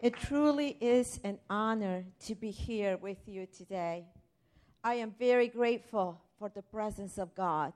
[0.00, 4.06] It truly is an honor to be here with you today.
[4.84, 7.72] I am very grateful for the presence of God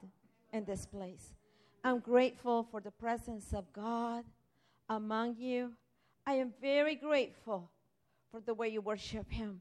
[0.53, 1.35] in this place.
[1.83, 4.23] I'm grateful for the presence of God
[4.89, 5.73] among you.
[6.25, 7.69] I am very grateful
[8.31, 9.61] for the way you worship Him.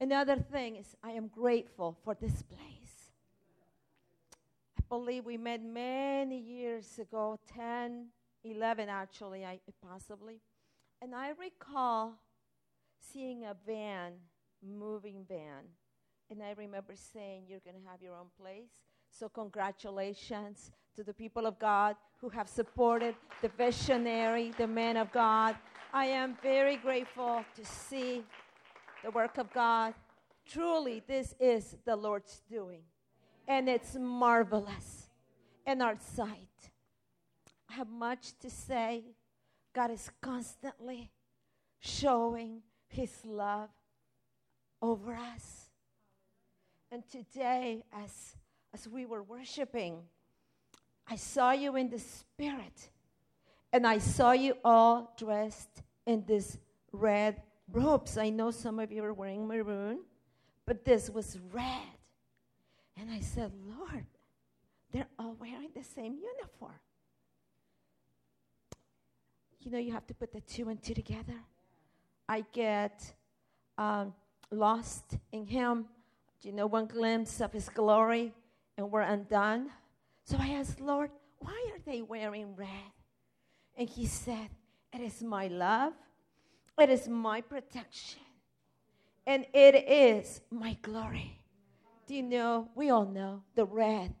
[0.00, 3.12] Another thing is, I am grateful for this place.
[4.76, 8.06] I believe we met many years ago 10,
[8.42, 10.40] 11 actually, I, possibly.
[11.02, 12.14] And I recall
[12.98, 14.12] seeing a van,
[14.62, 15.64] moving van.
[16.30, 18.82] And I remember saying, You're going to have your own place.
[19.10, 25.12] So, congratulations to the people of God who have supported the visionary, the man of
[25.12, 25.54] God.
[25.92, 28.24] I am very grateful to see
[29.04, 29.94] the work of God.
[30.48, 32.82] Truly, this is the Lord's doing,
[33.46, 35.08] and it's marvelous
[35.66, 36.70] in our sight.
[37.70, 39.02] I have much to say.
[39.76, 41.10] God is constantly
[41.80, 43.68] showing His love
[44.80, 45.68] over us.
[46.90, 48.36] And today, as,
[48.72, 49.98] as we were worshiping,
[51.06, 52.88] I saw you in the Spirit,
[53.70, 56.56] and I saw you all dressed in this
[56.90, 58.16] red robes.
[58.16, 59.98] I know some of you are wearing maroon,
[60.64, 61.98] but this was red.
[62.98, 64.06] And I said, Lord,
[64.90, 66.80] they're all wearing the same uniform
[69.66, 71.34] you know, you have to put the two and two together.
[72.28, 73.12] I get
[73.76, 74.14] um,
[74.52, 75.86] lost in Him,
[76.40, 78.32] Do you know, one glimpse of His glory,
[78.78, 79.70] and we're undone.
[80.22, 82.92] So I asked, Lord, why are they wearing red?
[83.76, 84.50] And He said,
[84.92, 85.94] It is my love,
[86.78, 88.22] it is my protection,
[89.26, 91.40] and it is my glory.
[92.06, 92.68] Do you know?
[92.76, 94.14] We all know the red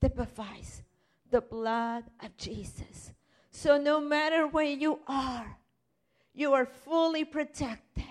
[0.00, 0.82] typifies
[1.30, 3.12] the blood of Jesus.
[3.56, 5.56] So no matter where you are,
[6.34, 8.04] you are fully protected.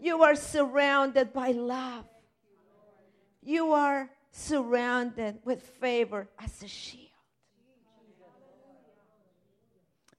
[0.00, 2.04] You are surrounded by love.
[3.42, 7.10] You are surrounded with favor as a shield.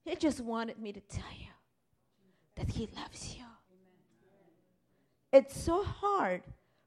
[0.04, 1.54] He just wanted me to tell you
[2.56, 3.46] that He loves you.
[5.32, 6.42] It's so hard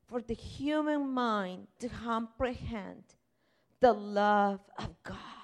[0.08, 3.04] for the human mind to comprehend
[3.80, 5.39] the love of God.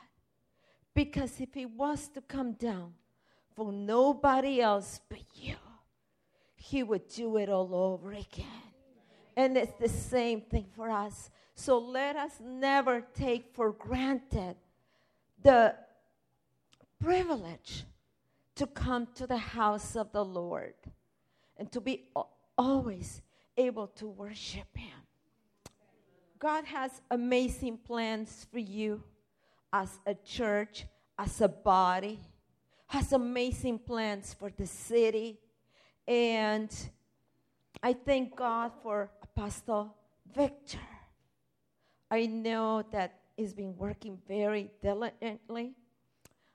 [0.96, 2.94] Because if he was to come down
[3.54, 5.56] for nobody else but you,
[6.56, 8.62] he would do it all over again.
[9.36, 11.28] And it's the same thing for us.
[11.54, 14.56] So let us never take for granted
[15.42, 15.74] the
[16.98, 17.84] privilege
[18.54, 20.72] to come to the house of the Lord
[21.58, 22.08] and to be
[22.56, 23.20] always
[23.58, 24.98] able to worship Him.
[26.38, 29.02] God has amazing plans for you
[29.82, 30.86] as a church,
[31.18, 32.18] as a body,
[32.86, 35.38] has amazing plans for the city.
[36.08, 36.70] And
[37.82, 39.94] I thank God for Apostle
[40.34, 40.88] Victor.
[42.10, 45.74] I know that he's been working very diligently.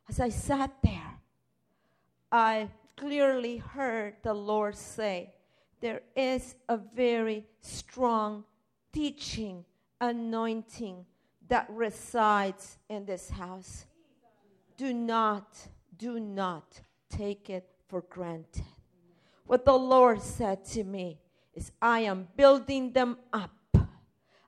[0.09, 1.13] As I sat there,
[2.31, 5.35] I clearly heard the Lord say,
[5.79, 8.45] There is a very strong
[8.91, 9.63] teaching,
[9.99, 11.05] anointing
[11.47, 13.85] that resides in this house.
[14.77, 15.57] Do not,
[15.97, 18.63] do not take it for granted.
[19.45, 21.19] What the Lord said to me
[21.53, 23.51] is, I am building them up,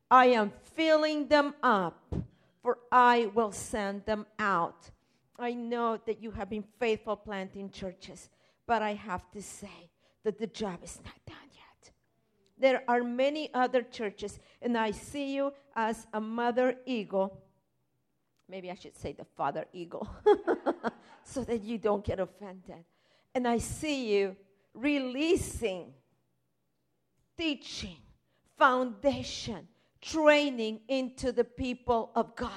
[0.09, 2.15] I am filling them up,
[2.61, 4.89] for I will send them out.
[5.37, 8.29] I know that you have been faithful planting churches,
[8.65, 9.89] but I have to say
[10.23, 11.42] that the job is not done
[12.57, 17.41] there are many other churches, and I see you as a mother eagle.
[18.47, 20.07] Maybe I should say the father eagle,
[21.23, 22.85] so that you don't get offended.
[23.33, 24.35] And I see you
[24.73, 25.93] releasing,
[27.37, 27.97] teaching,
[28.57, 29.67] foundation,
[30.01, 32.51] training into the people of God.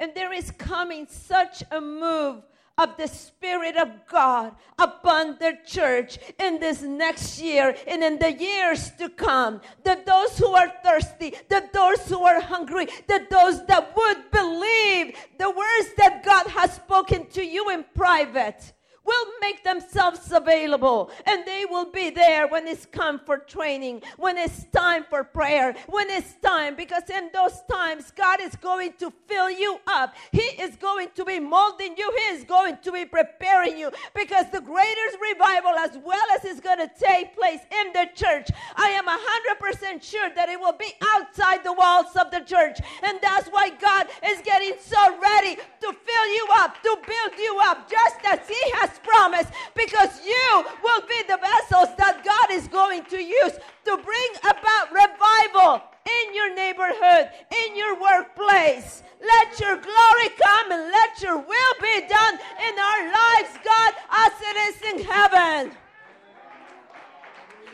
[0.00, 2.42] And there is coming such a move
[2.76, 8.32] of the Spirit of God upon the church in this next year and in the
[8.32, 9.60] years to come.
[9.84, 15.16] That those who are thirsty, that those who are hungry, that those that would believe
[15.38, 18.72] the words that God has spoken to you in private
[19.04, 24.36] will make themselves available and they will be there when it's come for training, when
[24.38, 29.12] it's time for prayer, when it's time, because in those times, God is going to
[29.26, 30.14] fill you up.
[30.32, 34.46] He is going to be molding you, He is going to be preparing you because
[34.50, 38.88] the greatest revival, as well as is going to take place in the church, I
[38.90, 42.78] am 100% sure that it will be outside the walls of the church.
[43.02, 47.58] And that's why God is getting so ready to fill you up, to build you
[47.62, 52.56] up, just as He has has promised because you will be the vessels that God
[52.56, 53.52] is going to use
[53.84, 57.30] to bring about revival in your neighborhood,
[57.66, 59.02] in your workplace.
[59.20, 64.32] Let your glory come and let your will be done in our lives, God, as
[64.42, 65.72] it is in heaven.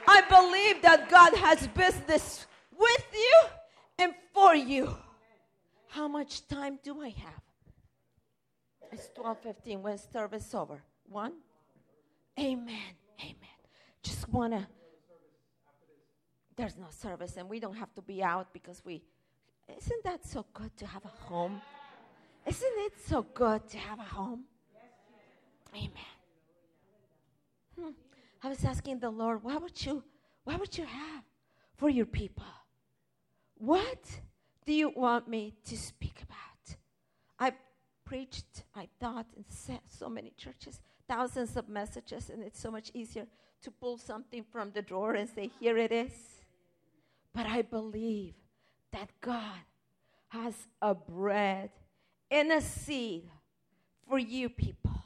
[0.07, 2.47] I believe that God has business
[2.77, 3.43] with you
[3.99, 4.97] and for you.
[5.89, 7.43] How much time do I have?
[8.93, 10.83] It's 12:15 when service over.
[11.11, 11.33] One?
[12.39, 12.95] Amen.
[13.21, 13.59] Amen.
[14.03, 14.67] Just wanna
[16.57, 19.03] there's no service and we don't have to be out because we
[19.77, 21.61] isn't that so good to have a home?
[22.47, 24.45] Isn't it so good to have a home?
[25.75, 26.15] Amen.
[27.79, 27.91] Hmm.
[28.43, 30.05] I was asking the Lord, what would you
[30.45, 31.25] what would you have
[31.77, 32.45] for your people?
[33.59, 34.05] What
[34.65, 36.77] do you want me to speak about?
[37.39, 37.53] I
[38.05, 39.45] preached, I thought, in
[39.87, 40.81] so many churches,
[41.11, 43.27] thousands of messages, and it's so much easier
[43.63, 46.13] to pull something from the drawer and say, Here it is.
[47.35, 48.35] But I believe
[48.93, 49.65] that God
[50.29, 51.71] has a bread
[52.31, 53.29] and a seed
[54.09, 55.03] for you people.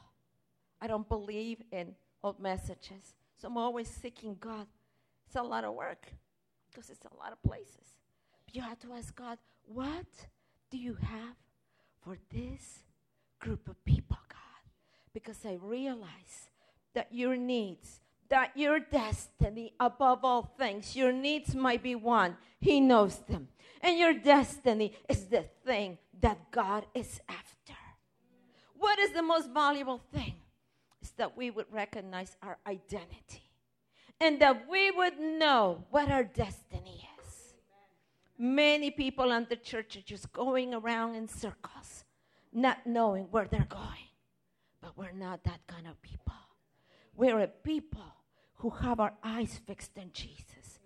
[0.79, 3.15] I don't believe in old messages.
[3.37, 4.67] So I'm always seeking God.
[5.25, 6.05] It's a lot of work
[6.69, 7.97] because it's a lot of places.
[8.45, 10.05] But you have to ask God, what
[10.69, 11.35] do you have
[12.03, 12.83] for this
[13.39, 14.17] group of people?
[15.15, 16.49] Because I realize
[16.93, 22.37] that your needs that your destiny, above all things, your needs might be one.
[22.59, 23.47] He knows them.
[23.81, 27.73] And your destiny is the thing that God is after.
[28.77, 30.35] What is the most valuable thing?
[31.01, 33.43] Is that we would recognize our identity
[34.19, 37.53] and that we would know what our destiny is.
[38.37, 42.05] Many people in the church are just going around in circles,
[42.51, 44.09] not knowing where they're going.
[44.85, 46.35] But we're not that kind of people.
[47.15, 48.05] We're a people
[48.57, 50.79] who have our eyes fixed on Jesus.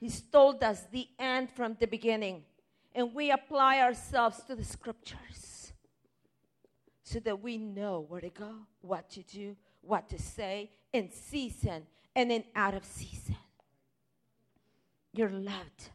[0.00, 2.42] He's told us the end from the beginning,
[2.92, 5.72] and we apply ourselves to the scriptures
[7.04, 11.86] so that we know where to go, what to do, what to say in season
[12.16, 13.36] and in out of season.
[15.12, 15.90] You're loved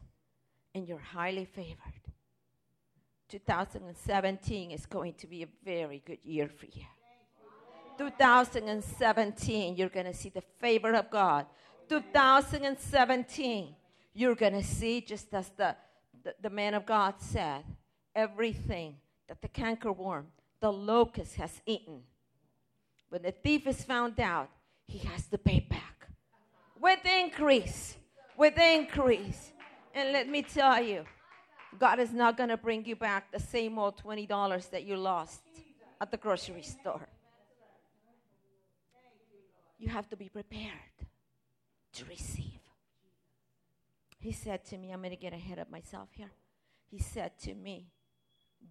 [0.74, 1.76] and you're highly favored.
[3.28, 6.86] 2017 is going to be a very good year for you.
[8.10, 11.46] 2017, you're going to see the favor of God.
[11.88, 13.76] 2017,
[14.12, 15.76] you're going to see, just as the,
[16.24, 17.62] the, the, man of God said,
[18.14, 18.96] everything
[19.28, 20.24] that the cankerworm,
[20.60, 22.00] the locust has eaten.
[23.08, 24.50] When the thief is found out,
[24.88, 26.08] he has to pay back
[26.80, 27.96] with increase,
[28.36, 29.52] with increase.
[29.94, 31.04] And let me tell you,
[31.78, 35.42] God is not going to bring you back the same old $20 that you lost
[36.00, 37.08] at the grocery store
[39.82, 40.70] you have to be prepared
[41.92, 42.60] to receive.
[44.20, 46.30] He said to me, I'm going to get ahead of myself here.
[46.88, 47.88] He said to me,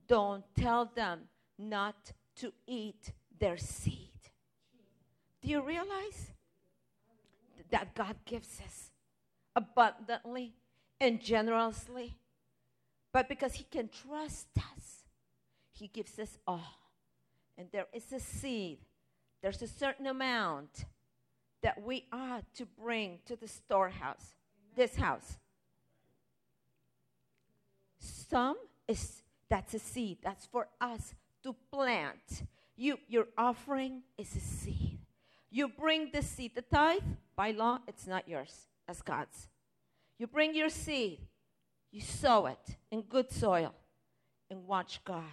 [0.08, 1.24] Don't tell them
[1.60, 4.08] not to eat their seed.
[5.42, 6.32] Do you realize
[7.72, 8.92] that God gives us
[9.54, 10.54] abundantly
[11.02, 12.16] and generously?
[13.12, 15.04] But because He can trust us,
[15.74, 16.80] He gives us all.
[17.58, 18.78] And there is a seed,
[19.42, 20.86] there's a certain amount
[21.62, 24.34] that we are to bring to the storehouse,
[24.76, 25.38] this house.
[28.00, 28.58] Some
[28.88, 30.20] is that's a seed.
[30.24, 32.44] That's for us to plant.
[32.76, 35.00] You your offering is a seed.
[35.50, 36.56] You bring the seed.
[36.56, 37.04] The tithe,
[37.36, 39.50] by law, it's not yours, as God's.
[40.18, 41.20] You bring your seed,
[41.92, 43.74] you sow it in good soil,
[44.50, 45.24] and watch God.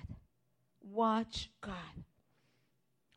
[0.83, 2.05] Watch God.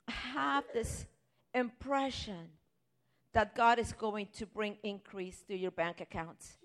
[0.07, 1.05] I have this
[1.53, 2.49] impression
[3.33, 6.57] that God is going to bring increase to your bank accounts.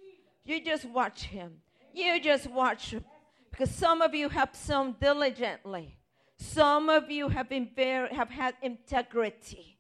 [0.45, 1.55] You just watch Him.
[1.93, 3.05] You just watch Him.
[3.51, 5.97] Because some of you have sown diligently.
[6.39, 9.79] Some of you have been very, have had integrity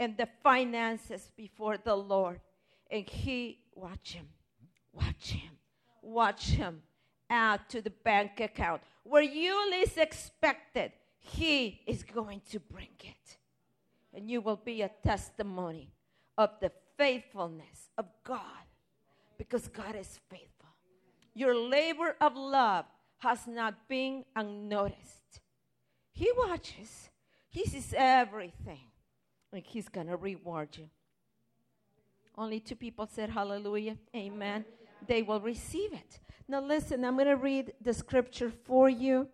[0.00, 2.40] in the finances before the Lord.
[2.90, 4.26] And He, watch Him,
[4.92, 5.52] watch Him,
[6.02, 6.82] watch Him
[7.30, 8.82] add to the bank account.
[9.04, 13.36] Where you least expected, He is going to bring it.
[14.12, 15.90] And you will be a testimony
[16.36, 18.40] of the faithfulness of God
[19.38, 20.68] because God is faithful.
[21.34, 22.84] Your labor of love
[23.18, 25.40] has not been unnoticed.
[26.12, 27.10] He watches,
[27.48, 28.90] He sees everything,
[29.52, 30.88] and He's going to reward you.
[32.36, 34.64] Only two people said hallelujah, amen.
[35.06, 36.20] They will receive it.
[36.48, 39.28] Now, listen, I'm going to read the scripture for you.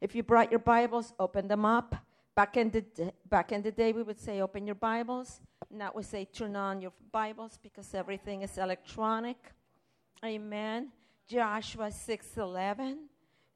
[0.00, 1.94] If you brought your Bibles, open them up.
[2.34, 5.92] Back in the day, back in the day, we would say, "Open your Bibles." Now
[5.94, 9.52] we say, "Turn on your Bibles," because everything is electronic.
[10.24, 10.92] Amen.
[11.26, 13.08] Joshua six eleven,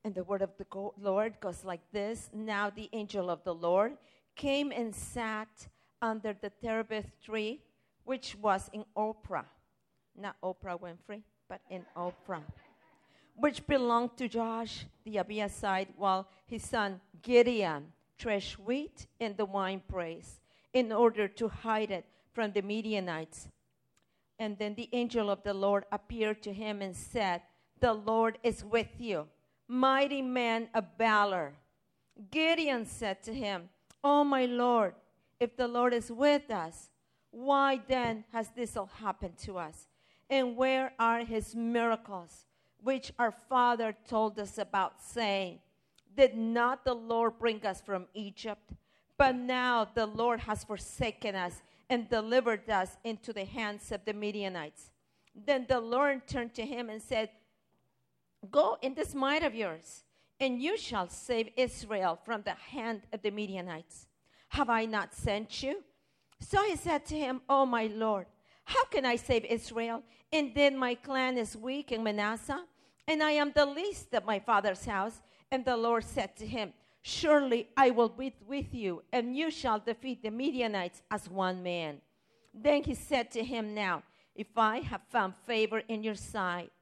[0.05, 3.55] and the word of the go- Lord goes like this: Now the angel of the
[3.55, 3.97] Lord
[4.35, 5.69] came and sat
[6.03, 7.63] under the terebinth tree,
[8.05, 9.47] which was in Oprah.
[10.17, 12.45] not Oprah Winfrey, but in Oprah.
[13.37, 20.41] which belonged to Josh the Abiezrite, while his son Gideon threshed wheat in the winepress
[20.73, 23.49] in order to hide it from the Midianites.
[24.39, 27.43] And then the angel of the Lord appeared to him and said,
[27.81, 29.29] The Lord is with you,
[29.69, 31.55] mighty man of valor.
[32.31, 33.69] Gideon said to him,
[34.03, 34.95] Oh, my Lord,
[35.39, 36.91] if the Lord is with us,
[37.31, 39.87] why then has this all happened to us?
[40.29, 42.47] And where are his miracles?
[42.85, 45.59] which our father told us about, saying,
[46.17, 48.73] Did not the Lord bring us from Egypt?
[49.17, 54.13] But now the Lord has forsaken us and delivered us into the hands of the
[54.13, 54.91] Midianites.
[55.35, 57.31] Then the Lord turned to him and said,
[58.51, 60.05] Go in this might of yours,
[60.41, 64.07] and you shall save Israel from the hand of the Midianites.
[64.49, 65.83] Have I not sent you?
[66.41, 68.27] So he said to him, Oh, my Lord,
[68.65, 70.03] how can I save Israel?
[70.33, 72.65] And then my clan is weak in Manasseh
[73.07, 75.21] and I am the least of my father's house.
[75.55, 79.79] And the Lord said to him, Surely I will be with you, and you shall
[79.79, 82.01] defeat the Midianites as one man.
[82.53, 84.03] Then he said to him, Now,
[84.35, 86.73] if I have found favor in your sight,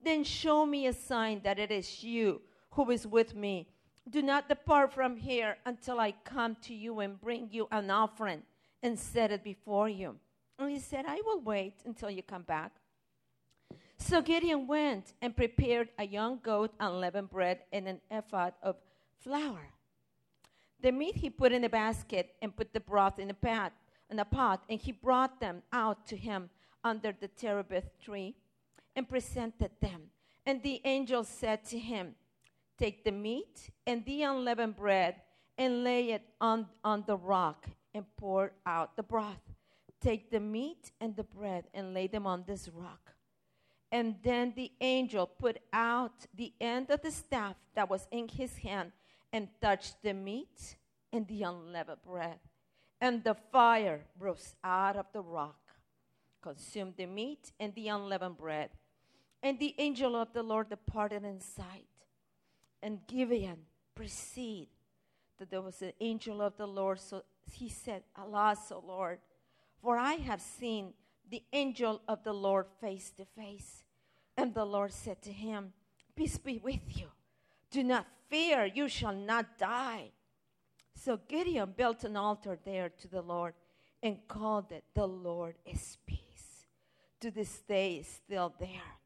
[0.00, 3.66] then show me a sign that it is you who is with me.
[4.08, 8.42] Do not depart from here until I come to you and bring you an offering
[8.84, 10.14] and set it before you.
[10.60, 12.70] And he said, I will wait until you come back.
[14.02, 18.76] So Gideon went and prepared a young goat, unleavened bread, and an ephah of
[19.20, 19.70] flour.
[20.80, 23.72] The meat he put in a basket and put the broth in a pot,
[24.10, 26.50] in a pot, and he brought them out to him
[26.82, 28.34] under the terebinth tree
[28.96, 30.02] and presented them.
[30.44, 32.16] And the angel said to him,
[32.78, 35.14] Take the meat and the unleavened bread
[35.56, 39.54] and lay it on, on the rock and pour out the broth.
[40.00, 43.12] Take the meat and the bread and lay them on this rock.
[43.92, 48.56] And then the angel put out the end of the staff that was in his
[48.56, 48.92] hand
[49.34, 50.76] and touched the meat
[51.12, 52.38] and the unleavened bread.
[53.02, 55.58] And the fire rose out of the rock,
[56.40, 58.70] consumed the meat and the unleavened bread.
[59.42, 61.84] And the angel of the Lord departed in sight.
[62.82, 63.58] And Gideon
[63.94, 64.70] perceived
[65.38, 66.98] that there was an angel of the Lord.
[66.98, 69.18] So he said, Alas, O Lord,
[69.82, 70.94] for I have seen
[71.30, 73.81] the angel of the Lord face to face.
[74.36, 75.72] And the Lord said to him,
[76.16, 77.06] Peace be with you.
[77.70, 80.10] Do not fear, you shall not die.
[80.94, 83.54] So Gideon built an altar there to the Lord
[84.02, 86.18] and called it, The Lord is Peace.
[87.20, 88.98] To this day, is still there.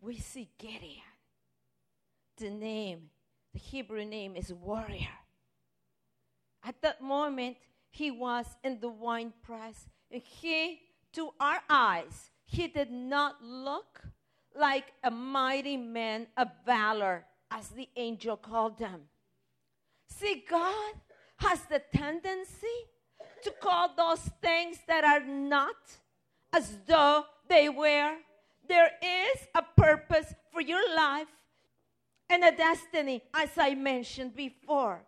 [0.00, 1.02] We see Gideon.
[2.36, 3.10] The name,
[3.52, 5.08] the Hebrew name is warrior.
[6.62, 7.56] At that moment,
[7.90, 10.80] he was in the wine press, and he,
[11.14, 14.02] to our eyes, he did not look
[14.56, 19.02] like a mighty man of valor, as the angel called him.
[20.08, 20.94] See, God
[21.36, 22.78] has the tendency
[23.44, 25.76] to call those things that are not
[26.52, 28.16] as though they were.
[28.66, 31.28] There is a purpose for your life
[32.30, 35.00] and a destiny, as I mentioned before.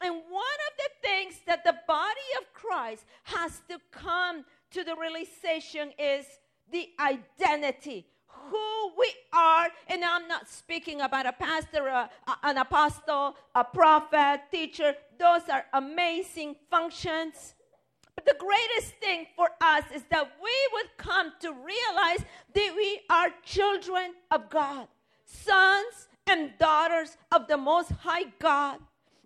[0.00, 4.96] And one of the things that the body of Christ has to come to the
[4.96, 6.26] realization is
[6.72, 9.68] the identity who we are.
[9.88, 12.10] And I'm not speaking about a pastor, a,
[12.42, 14.94] an apostle, a prophet, teacher.
[15.18, 17.54] Those are amazing functions.
[18.14, 22.24] But the greatest thing for us is that we would come to realize
[22.54, 24.88] that we are children of God,
[25.24, 28.78] sons and daughters of the Most High God.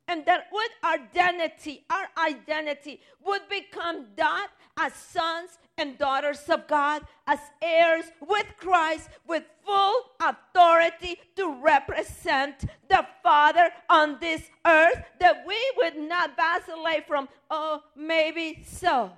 [0.08, 4.48] And that with our identity, our identity would become that
[4.78, 12.66] as sons and daughters of God, as heirs with Christ, with full authority to represent
[12.88, 19.10] the Father on this earth, that we would not vacillate from, oh, maybe so.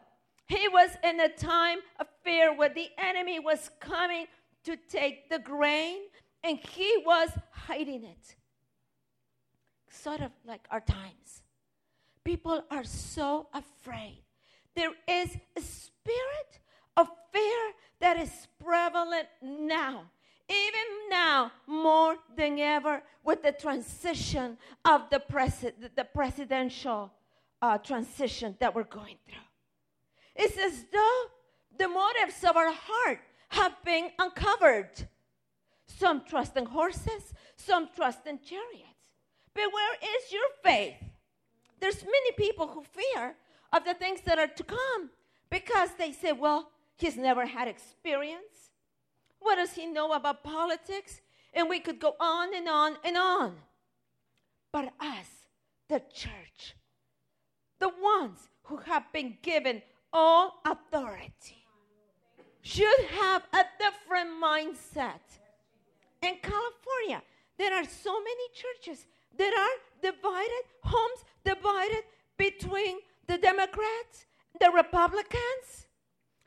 [0.47, 4.27] He was in a time of fear where the enemy was coming
[4.65, 5.99] to take the grain
[6.43, 8.37] and he was hiding it.
[10.03, 11.43] Sort of like our times.
[12.25, 14.23] People are so afraid
[14.79, 16.61] there is a spirit
[16.97, 18.31] of fear that is
[18.63, 20.05] prevalent now.
[20.49, 25.21] Even now, more than ever, with the transition of the,
[25.97, 27.13] the presidential
[27.61, 29.49] uh, transition that we're going through.
[30.37, 31.23] It's as though
[31.77, 34.91] the motives of our heart have been uncovered.
[35.87, 38.88] Some trust in horses, some trust in chariots.
[39.59, 40.95] But where is your faith?
[41.81, 43.35] There's many people who fear
[43.73, 45.11] of the things that are to come
[45.51, 48.71] because they say, well, he's never had experience.
[49.41, 51.21] What does he know about politics?
[51.53, 53.57] And we could go on and on and on.
[54.73, 55.27] But us,
[55.89, 56.77] the church,
[57.81, 61.65] the ones who have been given all authority,
[62.63, 65.25] should have a different mindset.
[66.23, 67.23] In California,
[67.59, 69.07] there are so many churches
[69.37, 72.05] that are divided, homes divided
[72.37, 74.27] between the Democrats,
[74.61, 75.87] the Republicans,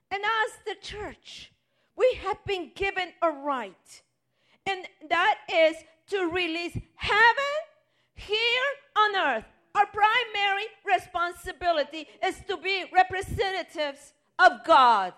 [0.10, 1.52] and us, the church.
[1.96, 4.02] We have been given a right,
[4.66, 5.76] and that is
[6.08, 7.56] to release heaven
[8.16, 9.46] here on earth.
[9.74, 15.14] Our primary responsibility is to be representatives of God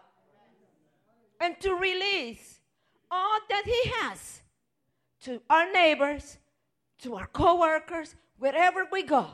[1.40, 2.60] and to release
[3.10, 4.42] all that He has
[5.22, 6.38] to our neighbors,
[7.04, 9.28] to our coworkers, wherever we go.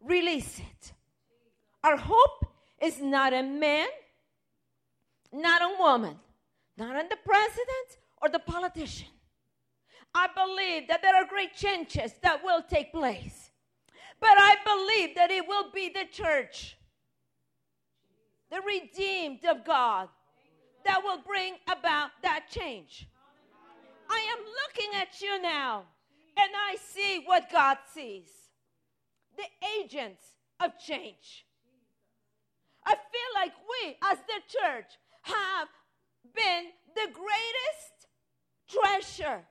[0.00, 0.92] Release it.
[1.84, 2.46] Our hope
[2.80, 3.88] is not in man,
[5.32, 6.16] not in woman,
[6.76, 9.08] not in the president or the politician.
[10.14, 13.50] I believe that there are great changes that will take place.
[14.20, 16.76] But I believe that it will be the church,
[18.50, 20.08] the redeemed of God,
[20.84, 23.08] that will bring about that change.
[24.10, 25.84] I am looking at you now,
[26.36, 28.30] and I see what God sees
[29.36, 29.44] the
[29.80, 30.22] agents
[30.60, 31.46] of change.
[32.84, 35.68] I feel like we, as the church, have
[36.34, 38.06] been the greatest
[38.68, 39.42] treasure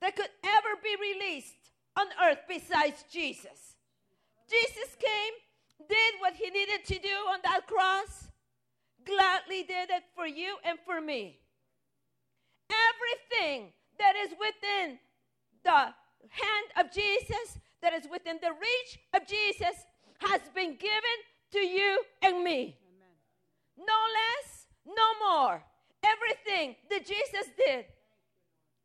[0.00, 3.76] that could ever be released on earth besides Jesus.
[4.50, 8.28] Jesus came, did what he needed to do on that cross,
[9.04, 11.38] gladly did it for you and for me.
[12.70, 14.98] Everything that is within
[15.64, 15.94] the
[16.28, 19.86] hand of Jesus, that is within the reach of Jesus,
[20.20, 21.16] has been given
[21.52, 22.76] to you and me.
[22.86, 23.86] Amen.
[23.86, 25.62] No less, no more.
[26.04, 27.86] Everything that Jesus did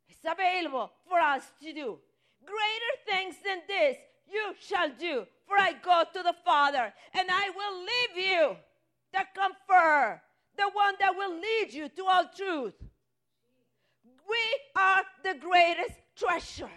[0.08, 1.98] is available for us to do.
[2.44, 3.96] Greater things than this
[4.30, 8.56] you shall do, for I go to the Father, and I will leave you
[9.12, 10.20] the comforter,
[10.56, 12.74] the one that will lead you to all truth.
[14.28, 16.70] We are the greatest treasure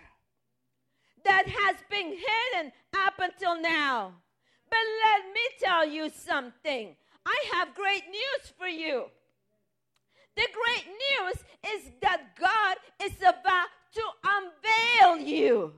[1.23, 2.71] that has been hidden
[3.05, 4.13] up until now.
[4.69, 6.95] But let me tell you something.
[7.25, 9.05] I have great news for you.
[10.35, 11.35] The great news
[11.75, 15.73] is that God is about to unveil you.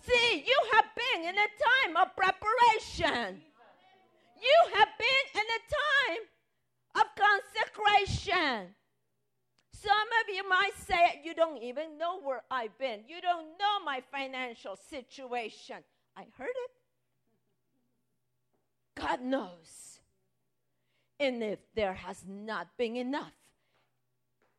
[0.00, 1.48] See, you have been in a
[1.84, 3.42] time of preparation.
[4.40, 6.22] You have been in a time
[6.94, 8.74] of consecration.
[9.82, 13.00] Some of you might say, You don't even know where I've been.
[13.06, 15.76] You don't know my financial situation.
[16.16, 16.70] I heard it.
[19.00, 20.00] God knows.
[21.20, 23.32] And if there has not been enough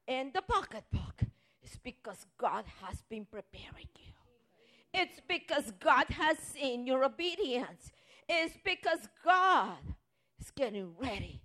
[0.07, 1.23] in the pocketbook,
[1.61, 4.13] it's because God has been preparing you.
[4.93, 7.91] It's because God has seen your obedience.
[8.27, 9.77] It's because God
[10.39, 11.41] is getting ready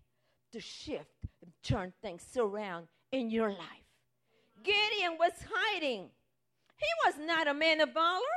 [0.52, 3.88] to shift and turn things around in your life.
[4.62, 6.10] Gideon was hiding.
[6.76, 8.36] He was not a man of valor,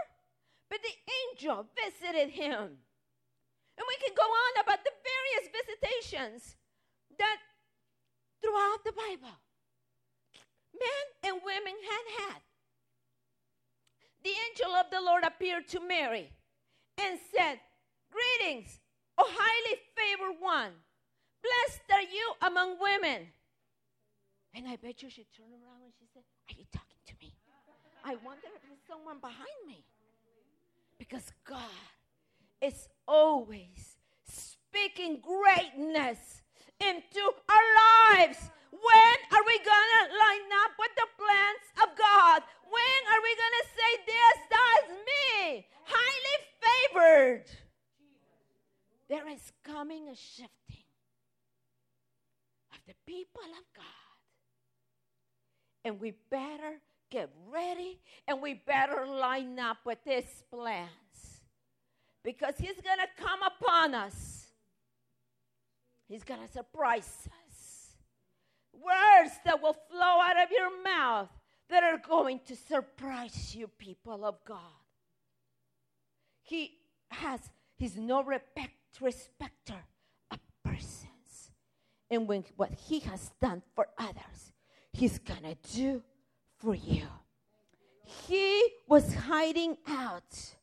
[0.70, 0.96] but the
[1.32, 2.78] angel visited him.
[3.78, 6.56] And we can go on about the various visitations
[7.18, 7.38] that
[8.42, 9.38] throughout the Bible
[10.74, 12.42] men and women had had.
[14.24, 16.32] The angel of the Lord appeared to Mary
[17.00, 17.60] and said,
[18.12, 18.80] Greetings,
[19.18, 20.72] O highly favored one.
[21.42, 23.28] Blessed are you among women.
[24.58, 27.32] And I bet you she turned around and she said, Are you talking to me?
[28.04, 29.86] I wonder if there's someone behind me.
[30.98, 31.86] Because God
[32.60, 36.42] is always speaking greatness
[36.82, 37.68] into our
[38.18, 38.50] lives.
[38.74, 42.42] When are we going to line up with the plans of God?
[42.66, 45.68] When are we going to say, This, that's me?
[45.86, 47.46] Highly favored.
[49.08, 50.90] There is coming a shifting
[52.74, 53.97] of the people of God.
[55.88, 57.98] And we better get ready
[58.28, 60.90] and we better line up with his plans
[62.26, 64.48] because he's going to come upon us.
[66.10, 67.92] He's going to surprise us.
[68.74, 71.30] Words that will flow out of your mouth
[71.70, 74.60] that are going to surprise you, people of God.
[76.44, 76.80] He
[77.12, 77.40] has,
[77.78, 79.86] he's no respect, respecter
[80.32, 81.52] of persons.
[82.12, 84.52] And when what he has done for others,
[84.98, 86.02] he's gonna do
[86.58, 87.08] for you.
[88.04, 90.56] He was hiding out.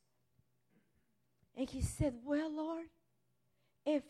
[1.57, 2.87] And he said, Well, Lord,
[3.87, 4.03] if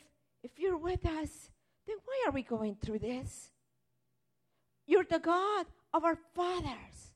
[0.42, 1.50] if you're with us,
[1.86, 3.50] then why are we going through this?
[4.86, 7.12] You're the God of our fathers.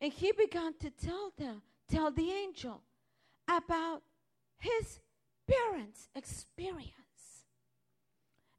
[0.00, 2.82] And he began to tell them, tell the angel
[3.48, 4.02] about
[4.58, 5.00] his
[5.48, 6.92] parents' experience.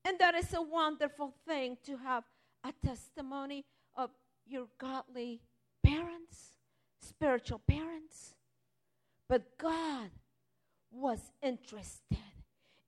[0.04, 2.24] And that is a wonderful thing to have
[2.66, 3.64] a testimony
[3.96, 4.10] of
[4.48, 5.42] your godly
[5.84, 6.54] parents,
[7.02, 8.34] spiritual parents.
[9.30, 10.10] But God
[10.92, 12.18] was interested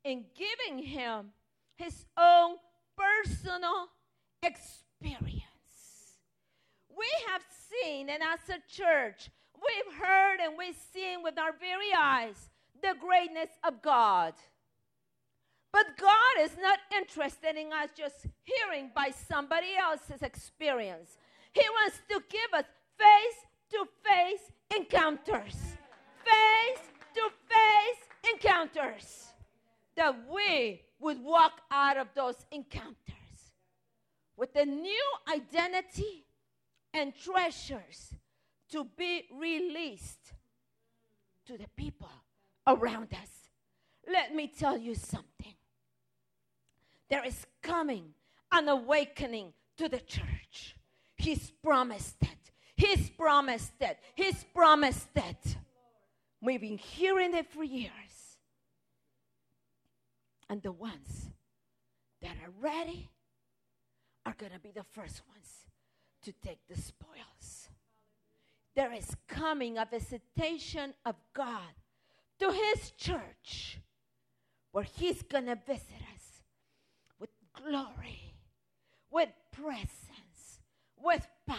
[0.04, 1.32] in giving him
[1.76, 2.56] his own
[2.98, 3.90] personal
[4.42, 5.44] experience.
[6.90, 11.94] We have seen, and as a church, we've heard and we've seen with our very
[11.96, 12.50] eyes
[12.82, 14.34] the greatness of God.
[15.78, 21.20] But God is not interested in us just hearing by somebody else's experience.
[21.54, 22.66] He wants to give us
[22.98, 25.56] face to face encounters.
[26.26, 29.28] Face to face encounters.
[29.96, 33.52] That we would walk out of those encounters
[34.36, 36.26] with a new identity
[36.92, 38.16] and treasures
[38.72, 40.34] to be released
[41.46, 42.10] to the people
[42.66, 43.30] around us.
[44.12, 45.54] Let me tell you something.
[47.10, 48.14] There is coming
[48.52, 50.76] an awakening to the church.
[51.16, 52.52] He's promised it.
[52.76, 53.98] He's promised it.
[54.16, 55.58] He's promised it.
[56.42, 57.92] We've been hearing it for years.
[60.50, 61.30] And the ones
[62.22, 63.10] that are ready
[64.26, 65.50] are going to be the first ones
[66.24, 67.70] to take the spoils.
[68.76, 71.74] There is coming a visitation of God
[72.40, 73.80] to His church
[74.72, 76.17] where He's going to visit us
[77.66, 78.34] glory,
[79.12, 80.60] with presence,
[80.98, 81.58] with power,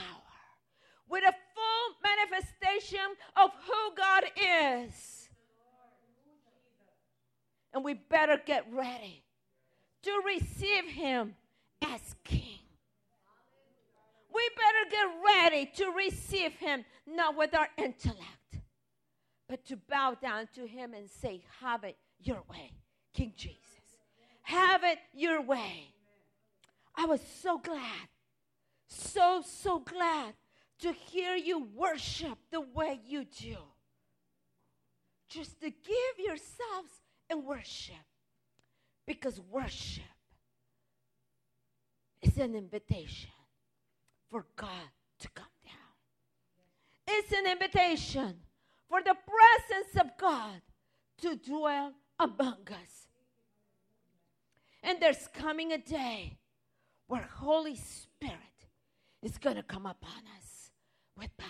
[1.09, 3.07] with a full manifestation
[3.37, 5.29] of who God is.
[7.73, 9.25] And we better get ready
[10.03, 11.35] to receive Him
[11.83, 12.59] as King
[14.39, 15.07] we better get
[15.37, 18.61] ready to receive him, not with our intellect,
[19.49, 22.73] but to bow down to him and say, Have it your way,
[23.13, 23.78] King Jesus.
[24.49, 25.93] Have it your way.
[26.97, 28.09] I was so glad,
[28.87, 30.33] so, so glad
[30.79, 33.59] to hear you worship the way you do.
[35.29, 37.97] Just to give yourselves and worship.
[39.07, 40.05] Because worship
[42.23, 43.31] is an invitation
[44.31, 44.89] for God
[45.21, 45.75] to come down.
[47.07, 48.37] It's an invitation
[48.89, 50.63] for the presence of God
[51.21, 52.98] to dwell among us.
[54.83, 56.39] And there's coming a day
[57.07, 58.37] where Holy Spirit
[59.23, 60.71] is going to come upon us
[61.17, 61.49] with power.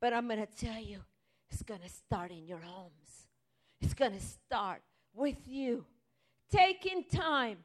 [0.00, 1.00] But I'm going to tell you,
[1.50, 3.26] it's going to start in your homes.
[3.80, 4.82] It's going to start
[5.14, 5.84] with you
[6.50, 7.58] taking time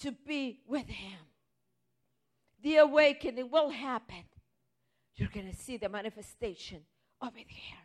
[0.00, 1.18] to be with Him
[2.66, 4.24] the awakening will happen.
[5.14, 6.80] You're going to see the manifestation
[7.20, 7.78] of it here.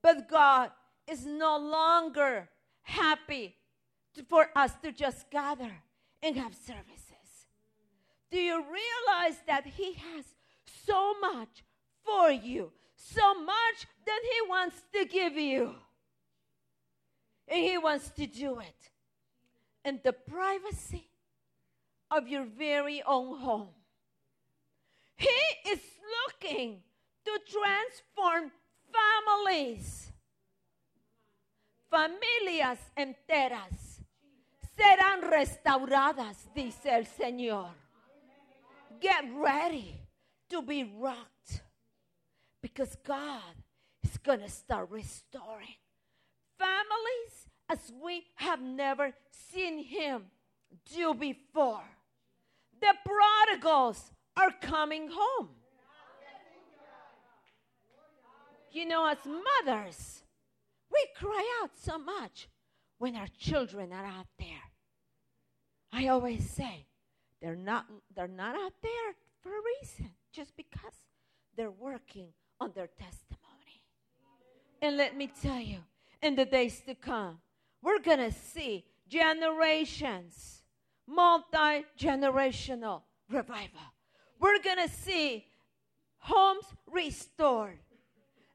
[0.00, 0.70] But God
[1.08, 2.48] is no longer
[2.82, 3.56] happy
[4.28, 5.72] for us to just gather
[6.22, 7.46] and have services.
[8.30, 10.24] Do you realize that He has
[10.86, 11.64] so much
[12.04, 15.74] for you, so much that He wants to give you?
[17.46, 18.90] And He wants to do it
[19.84, 21.08] in the privacy
[22.10, 23.68] of your very own home.
[25.16, 25.80] He is
[26.26, 26.80] looking
[27.24, 28.50] to transform
[28.92, 30.12] families.
[31.90, 33.87] Familias enteras
[34.78, 37.70] serán restauradas, dice el Señor.
[39.00, 40.00] Get ready
[40.50, 41.62] to be rocked
[42.62, 43.54] because God
[44.02, 45.76] is going to start restoring
[46.58, 49.12] families as we have never
[49.52, 50.24] seen Him
[50.94, 51.84] do before.
[52.80, 55.48] The prodigals are coming home.
[58.70, 60.22] You know, as mothers,
[60.92, 62.48] we cry out so much
[62.98, 64.67] when our children are out there.
[65.92, 66.86] I always say,
[67.40, 70.94] they're not, they're not out there for a reason, just because
[71.56, 72.28] they're working
[72.60, 73.82] on their testimony.
[74.82, 75.78] And let me tell you,
[76.22, 77.38] in the days to come,
[77.82, 80.62] we're going to see generations,
[81.06, 83.80] multi generational revival
[84.40, 85.44] we're going to see
[86.18, 87.78] homes restored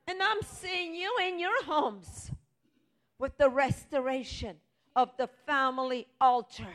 [0.07, 2.31] And I'm seeing you in your homes
[3.19, 4.57] with the restoration
[4.95, 6.73] of the family altar.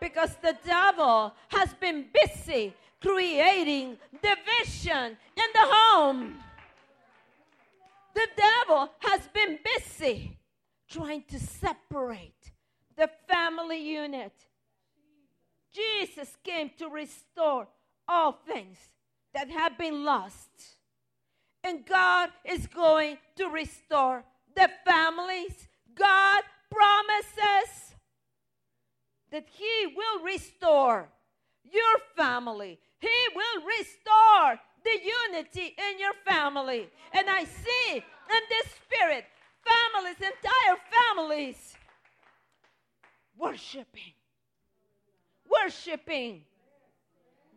[0.00, 6.34] Because the devil has been busy creating division in the home.
[8.14, 10.38] The devil has been busy
[10.88, 12.52] trying to separate
[12.96, 14.32] the family unit.
[15.72, 17.66] Jesus came to restore
[18.08, 18.78] all things
[19.34, 20.48] that have been lost.
[21.64, 25.68] And God is going to restore the families.
[25.94, 27.93] God promises
[29.34, 31.08] that He will restore
[31.64, 32.78] your family.
[33.00, 34.96] He will restore the
[35.32, 36.88] unity in your family.
[37.12, 39.24] And I see in this spirit
[39.64, 40.78] families, entire
[41.16, 41.74] families,
[43.36, 44.14] worshiping,
[45.50, 46.42] worshiping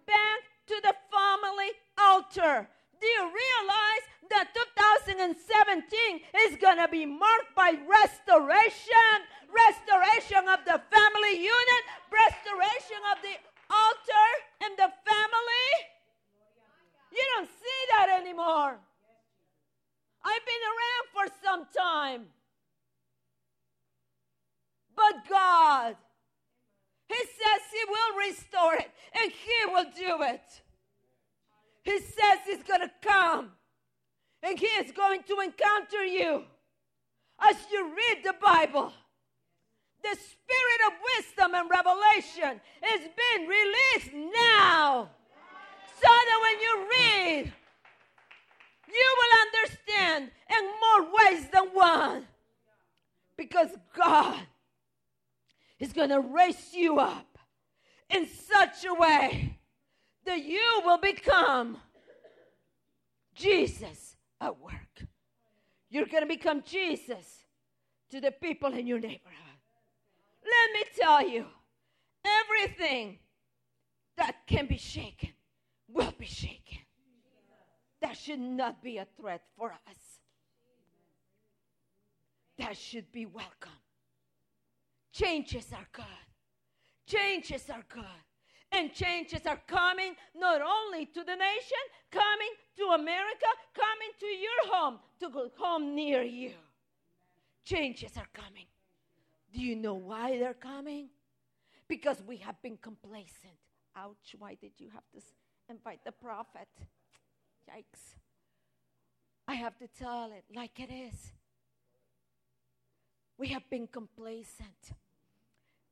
[0.07, 2.67] back to the family altar.
[2.99, 9.15] Do you realize that 2017 is going to be marked by restoration,
[9.49, 13.35] restoration of the family unit, restoration of the
[13.69, 14.27] altar
[14.63, 15.69] and the family?
[17.11, 18.77] You don't see that anymore.
[20.25, 22.25] I've been around for some time.
[24.95, 25.95] But God,
[27.07, 30.61] He says He will restore it and He will do it.
[31.87, 33.51] He says He's going to come
[34.43, 36.43] and He is going to encounter you
[37.41, 38.91] as you read the Bible.
[40.03, 42.59] The spirit of wisdom and revelation
[42.93, 45.09] is being released now.
[46.01, 47.53] So that when you read,
[48.89, 52.27] you will understand in more ways than one.
[53.37, 54.41] Because God
[55.79, 57.37] is going to raise you up
[58.09, 59.56] in such a way
[60.27, 61.77] that you will become
[63.33, 65.03] Jesus at work.
[65.89, 67.45] You're going to become Jesus
[68.11, 69.21] to the people in your neighborhood.
[70.43, 71.45] Let me tell you,
[72.25, 73.19] everything
[74.17, 75.29] that can be shaken
[75.87, 76.79] will be shaken.
[78.01, 80.19] That should not be a threat for us.
[82.57, 83.71] That should be welcome.
[85.13, 86.05] Changes are good.
[87.05, 88.03] Changes are good.
[88.71, 94.75] And changes are coming not only to the nation, coming to America, coming to your
[94.75, 96.51] home, to home near you.
[97.63, 98.65] Changes are coming.
[99.53, 101.09] Do you know why they're coming?
[101.87, 103.57] Because we have been complacent.
[103.95, 105.21] Ouch, why did you have to
[105.69, 106.67] invite the prophet?
[107.69, 108.15] Yikes.
[109.47, 111.31] I have to tell it like it is.
[113.37, 114.91] We have been complacent.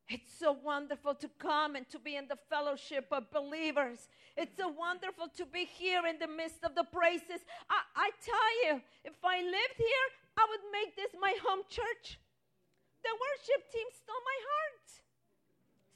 [0.08, 4.08] It's so wonderful to come and to be in the fellowship of believers.
[4.38, 7.42] It's so wonderful to be here in the midst of the praises.
[7.70, 12.20] I, I tell you, if I lived here, I would make this my home church.
[13.02, 14.88] The worship team stole my heart,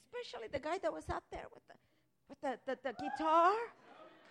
[0.02, 1.78] especially the guy that was out there with the,
[2.30, 3.54] with the, the, the guitar.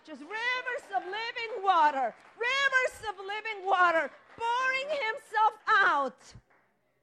[0.05, 6.19] Just rivers of living water, rivers of living water, pouring himself out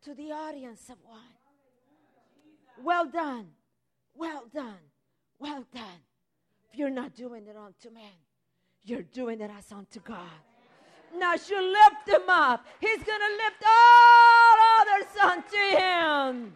[0.02, 1.45] to the audience of one.
[2.82, 3.48] Well done,
[4.14, 4.78] well done,
[5.38, 6.00] well done.
[6.70, 8.12] If you're not doing it unto man,
[8.84, 10.20] you're doing it as unto God.
[11.16, 12.66] Now you lift him up.
[12.80, 16.52] He's going to lift all others unto him.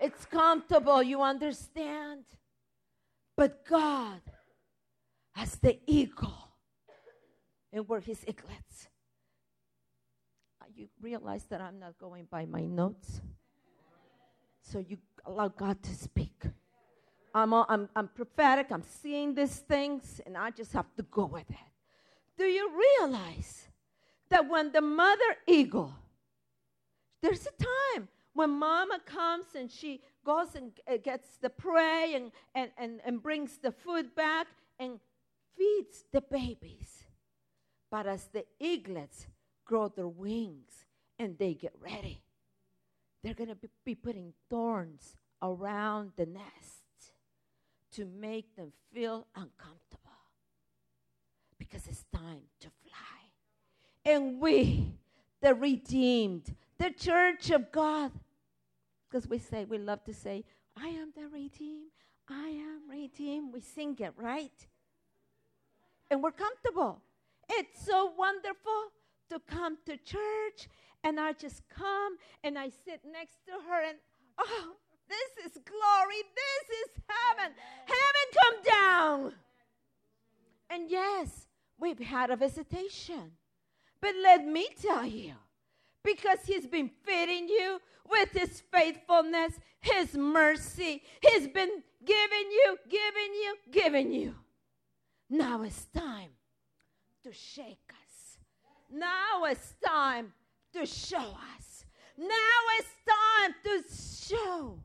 [0.00, 2.24] It's comfortable, you understand?
[3.36, 4.20] But God,
[5.36, 6.48] as the eagle,
[7.72, 8.88] and we're his eaglets.
[10.74, 13.22] You realize that I'm not going by my notes?
[14.72, 16.42] So you allow God to speak.
[17.32, 21.26] I'm, all, I'm, I'm prophetic, I'm seeing these things, and I just have to go
[21.26, 21.56] with it.
[22.36, 23.68] Do you realize
[24.30, 25.94] that when the mother eagle,
[27.22, 27.62] there's a
[27.96, 33.00] time when mama comes and she goes and uh, gets the prey and, and, and,
[33.04, 34.46] and brings the food back
[34.80, 34.98] and
[35.56, 37.04] feeds the babies.
[37.90, 39.26] But as the eaglets
[39.64, 40.84] grow their wings
[41.18, 42.20] and they get ready,
[43.26, 47.10] they're going to be putting thorns around the nest
[47.92, 50.12] to make them feel uncomfortable
[51.58, 54.12] because it's time to fly.
[54.14, 54.92] And we,
[55.42, 58.12] the redeemed, the church of God,
[59.10, 60.44] because we say, we love to say,
[60.76, 61.90] I am the redeemed,
[62.28, 63.52] I am redeemed.
[63.52, 64.66] We sing it, right?
[66.12, 67.02] And we're comfortable.
[67.48, 68.92] It's so wonderful
[69.30, 70.68] to come to church,
[71.06, 73.96] and I just come and I sit next to her, and
[74.38, 74.72] oh,
[75.08, 77.54] this is glory, this is heaven.
[77.84, 79.32] Heaven come down.
[80.68, 81.46] And yes,
[81.78, 83.30] we've had a visitation.
[84.00, 85.34] But let me tell you,
[86.02, 93.32] because He's been feeding you with His faithfulness, His mercy, He's been giving you, giving
[93.32, 94.34] you, giving you.
[95.30, 96.30] Now it's time
[97.22, 98.38] to shake us.
[98.90, 100.32] Now it's time
[100.78, 101.18] to show
[101.56, 101.84] us.
[102.18, 103.82] Now it's time to
[104.28, 104.78] show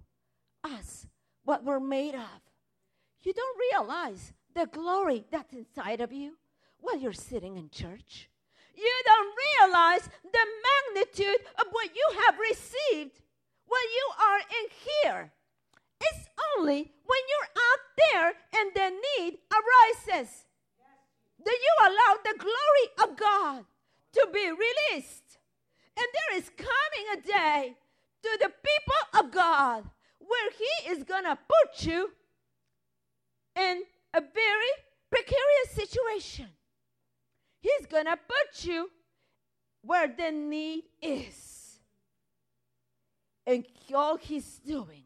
[0.63, 1.07] us
[1.43, 2.41] what we're made of.
[3.21, 6.37] You don't realize the glory that's inside of you
[6.79, 8.29] while you're sitting in church.
[8.75, 10.45] You don't realize the
[10.95, 13.21] magnitude of what you have received
[13.67, 14.69] while you are in
[15.03, 15.31] here.
[16.01, 16.27] It's
[16.57, 20.45] only when you're out there and the need arises
[21.43, 23.65] that you allow the glory of God
[24.13, 25.20] to be released.
[25.97, 27.75] And there is coming a day
[28.23, 29.83] to the people of God
[30.19, 32.11] where He is going to put you
[33.55, 34.71] in a very
[35.09, 36.47] precarious situation.
[37.59, 38.89] He's going to put you
[39.83, 41.79] where the need is.
[43.45, 45.03] And all He's doing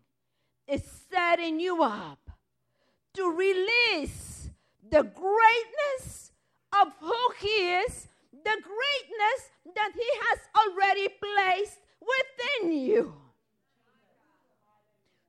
[0.67, 2.19] is setting you up
[3.13, 4.49] to release
[4.89, 6.31] the greatness
[6.81, 8.07] of who He is,
[8.45, 9.41] the greatness
[9.75, 13.13] that He has already placed within you.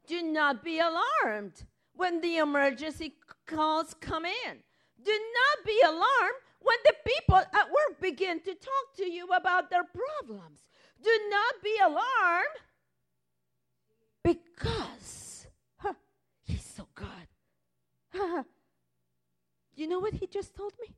[0.07, 3.15] Do not be alarmed when the emergency
[3.47, 4.59] calls come in.
[5.03, 9.71] Do not be alarmed when the people at work begin to talk to you about
[9.71, 10.61] their problems.
[11.03, 12.57] Do not be alarmed
[14.23, 15.47] because
[15.79, 15.95] huh,
[16.45, 17.07] he's so good.
[19.77, 20.95] you know what he just told me?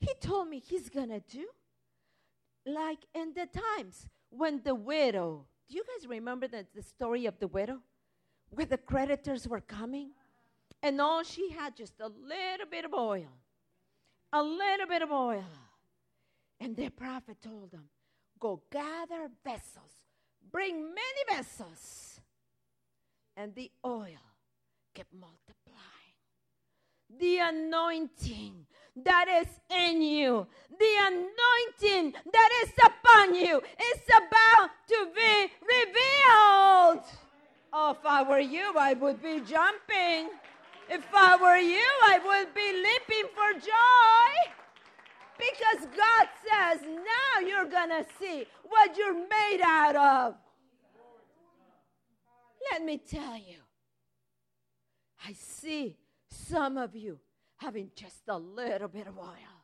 [0.00, 1.46] He told me he's going to do
[2.66, 7.38] like in the times when the widow, do you guys remember the, the story of
[7.38, 7.80] the widow?
[8.50, 10.10] Where the creditors were coming
[10.82, 13.28] and all she had just a little bit of oil.
[14.32, 15.44] A little bit of oil.
[16.58, 17.84] And the prophet told them,
[18.38, 19.92] Go gather vessels,
[20.50, 22.20] bring many vessels.
[23.36, 24.24] And the oil
[24.94, 25.80] kept multiplying.
[27.18, 28.66] The anointing
[29.04, 30.46] that is in you,
[30.78, 37.04] the anointing that is upon you, is about to be revealed.
[37.72, 40.30] Oh, if I were you, I would be jumping.
[40.88, 44.52] If I were you, I would be leaping for joy.
[45.38, 50.34] Because God says, now you're going to see what you're made out of.
[52.72, 53.58] Let me tell you,
[55.26, 55.96] I see
[56.28, 57.18] some of you
[57.60, 59.56] having just a little bit of oil.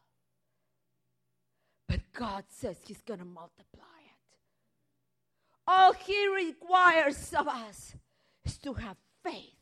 [1.88, 4.38] But God says He's going to multiply it.
[5.66, 7.94] All He requires of us
[8.44, 9.54] is to have faith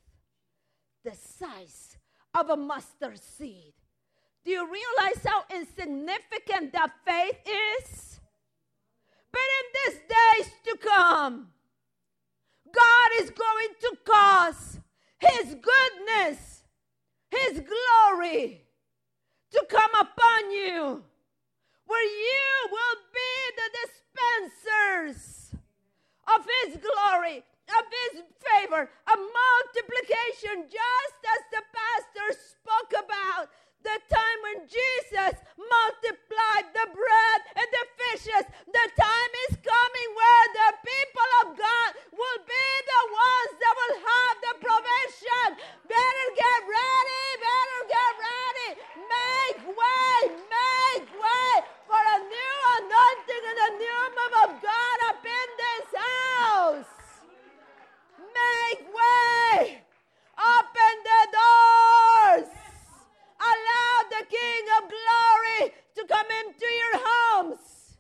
[1.05, 1.97] the size
[2.35, 3.75] of a mustard seed.
[4.45, 8.21] Do you realize how insignificant that faith is?
[9.33, 11.49] But in these days to come,
[12.73, 14.81] God is going to cause
[15.19, 16.54] His goodness,
[17.39, 18.63] His glory
[19.53, 21.03] to come upon you,
[21.87, 25.55] where you will be the dispensers
[26.27, 33.49] of His glory of his favor, a multiplication, just as the pastor spoke about
[33.81, 38.45] the time when Jesus multiplied the bread and the fishes.
[38.69, 43.97] The time is coming where the people of God will be the ones that will
[44.05, 45.49] have the provision.
[45.89, 48.69] Better get ready, better get ready.
[49.05, 50.17] Make way,
[50.49, 51.53] make way
[51.89, 57.05] for a new anointing and a new move of God up in this house.
[58.19, 59.79] Make way.
[60.39, 62.49] Open the doors.
[63.39, 65.73] Allow the King of Glory
[66.09, 67.97] come into your homes.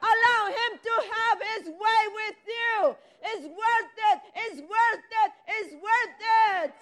[0.00, 2.96] Allow him to have his way with you.
[3.22, 4.20] It's worth it.
[4.36, 5.32] It's worth it.
[5.48, 6.74] It's worth it.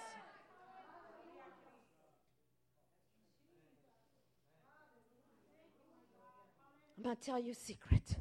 [6.97, 8.15] I'm going to tell you a secret.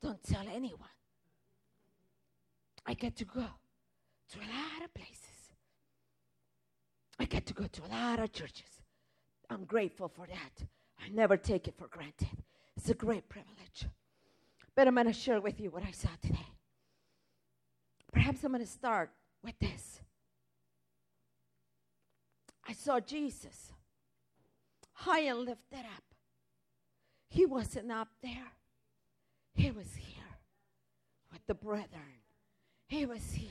[0.00, 0.88] Don't tell anyone.
[2.84, 5.22] I get to go to a lot of places.
[7.18, 8.82] I get to go to a lot of churches.
[9.48, 10.66] I'm grateful for that.
[11.04, 12.28] I never take it for granted.
[12.76, 13.86] It's a great privilege.
[14.74, 16.46] But I'm going to share with you what I saw today.
[18.12, 19.10] Perhaps I'm going to start
[19.42, 20.00] with this.
[22.68, 23.72] I saw Jesus
[24.92, 26.04] high and lifted up.
[27.28, 28.52] He wasn't up there,
[29.54, 30.22] He was here
[31.32, 32.20] with the brethren.
[32.86, 33.48] He was here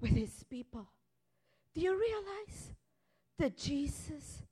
[0.00, 0.88] with his people.
[1.74, 2.72] Do you realize
[3.38, 4.42] that Jesus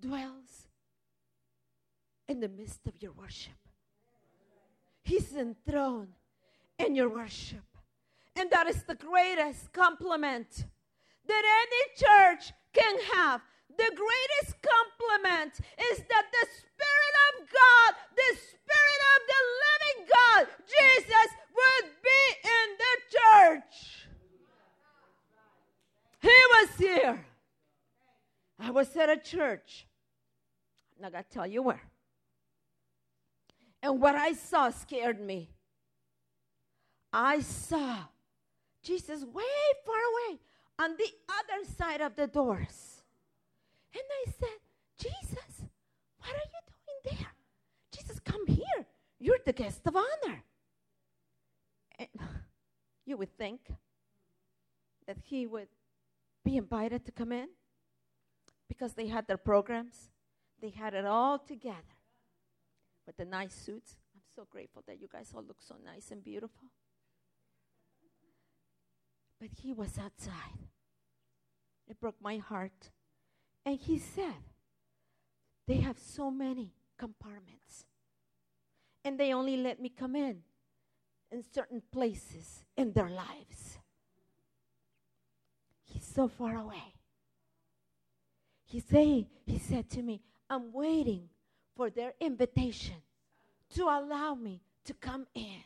[0.00, 0.66] dwells
[2.28, 3.54] in the midst of your worship.
[5.02, 6.14] He's enthroned
[6.78, 7.64] in your worship.
[8.36, 10.64] And that is the greatest compliment
[11.26, 13.40] that any church can have.
[13.76, 15.52] The greatest compliment
[15.90, 22.22] is that the Spirit of God, the Spirit of the living God, Jesus, would be
[22.44, 24.08] in the church.
[26.20, 27.26] He was here.
[28.58, 29.86] I was at a church.
[30.96, 31.82] I'm not going to tell you where.
[33.84, 35.50] And what I saw scared me.
[37.12, 37.98] I saw
[38.82, 39.44] Jesus way
[39.84, 40.40] far away
[40.78, 43.02] on the other side of the doors.
[43.92, 44.58] And I said,
[44.98, 45.68] Jesus,
[46.16, 47.32] what are you doing there?
[47.92, 48.86] Jesus, come here.
[49.20, 50.42] You're the guest of honor.
[51.98, 52.08] And
[53.04, 53.60] you would think
[55.06, 55.68] that he would
[56.42, 57.48] be invited to come in
[58.66, 60.08] because they had their programs,
[60.62, 61.93] they had it all together
[63.06, 63.96] with the nice suits.
[64.14, 66.68] I'm so grateful that you guys all look so nice and beautiful.
[69.40, 70.68] But he was outside.
[71.88, 72.90] It broke my heart.
[73.66, 74.42] And he said,
[75.66, 77.84] They have so many compartments.
[79.04, 80.42] And they only let me come in
[81.30, 83.78] in certain places in their lives.
[85.82, 86.94] He's so far away.
[88.64, 91.28] He say, he said to me, I'm waiting
[91.76, 92.96] for their invitation
[93.74, 95.62] to allow me to come in.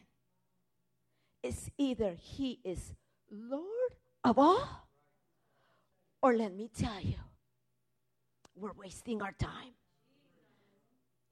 [1.42, 2.94] It's either he is
[3.30, 3.92] Lord
[4.24, 4.88] of all,
[6.22, 7.14] or let me tell you,
[8.56, 9.74] we're wasting our time.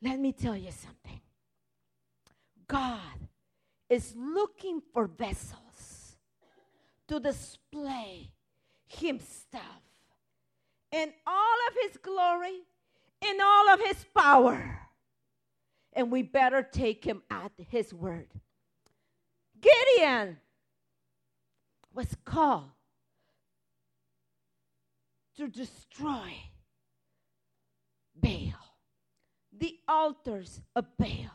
[0.03, 1.21] Let me tell you something.
[2.69, 3.29] God
[3.89, 6.17] is looking for vessels
[7.09, 8.31] to display
[8.89, 9.83] Himself
[10.93, 12.63] in all of His glory,
[13.21, 14.81] in all of His power.
[15.93, 18.29] And we better take Him at His word.
[19.61, 20.37] Gideon
[21.95, 22.71] was called
[25.37, 26.33] to destroy
[28.15, 28.77] Baal,
[29.57, 31.33] the altars of Baal.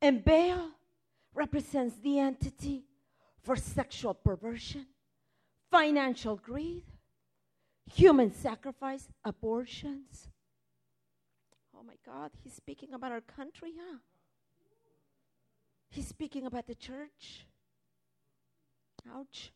[0.00, 0.70] And Baal
[1.34, 2.84] represents the entity
[3.42, 4.86] for sexual perversion,
[5.70, 6.84] financial greed,
[7.86, 10.28] human sacrifice, abortions.
[11.78, 13.98] Oh my God, he's speaking about our country, huh?
[15.90, 17.46] He's speaking about the church.
[19.14, 19.52] Ouch.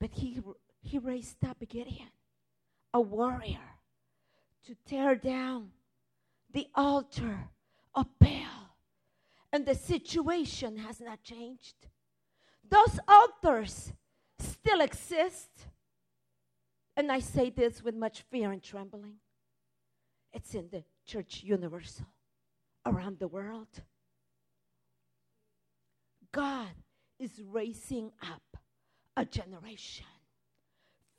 [0.00, 0.40] But he,
[0.82, 2.10] he raised up Gideon,
[2.92, 3.58] a warrior,
[4.66, 5.70] to tear down
[6.52, 7.48] the altar
[7.94, 8.76] of Baal.
[9.52, 11.74] And the situation has not changed.
[12.68, 13.92] Those altars
[14.38, 15.50] still exist.
[16.96, 19.14] And I say this with much fear and trembling.
[20.32, 22.06] It's in the church universal
[22.86, 23.68] around the world.
[26.32, 26.68] God
[27.18, 28.56] is raising up
[29.16, 30.06] a generation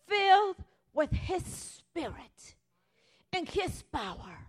[0.07, 0.57] filled
[0.93, 2.55] with His Spirit
[3.33, 4.47] and His power.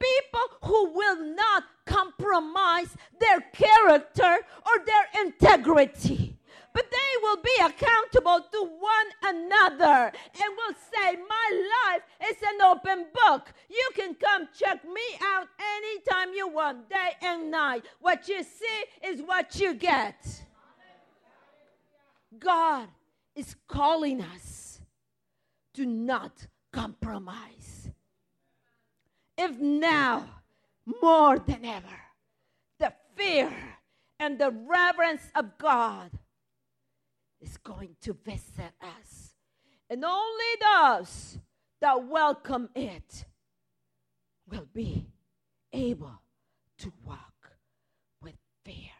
[0.00, 6.38] People who will not compromise their character or their integrity
[6.72, 12.62] but they will be accountable to one another and will say, My life is an
[12.62, 13.52] open book.
[13.68, 17.84] You can come check me out anytime you want, day and night.
[18.00, 20.44] What you see is what you get.
[22.38, 22.88] God
[23.34, 24.80] is calling us
[25.74, 27.90] to not compromise.
[29.36, 30.28] If now,
[31.02, 32.00] more than ever,
[32.78, 33.52] the fear
[34.18, 36.10] and the reverence of God
[37.42, 39.34] is going to visit us.
[39.90, 41.38] And only those
[41.80, 43.24] that welcome it
[44.48, 45.06] will be
[45.72, 46.22] able
[46.78, 47.52] to walk
[48.22, 48.34] with
[48.64, 48.92] fear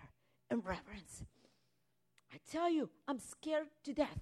[0.50, 1.24] and reverence.
[2.32, 4.20] I tell you, I'm scared to death.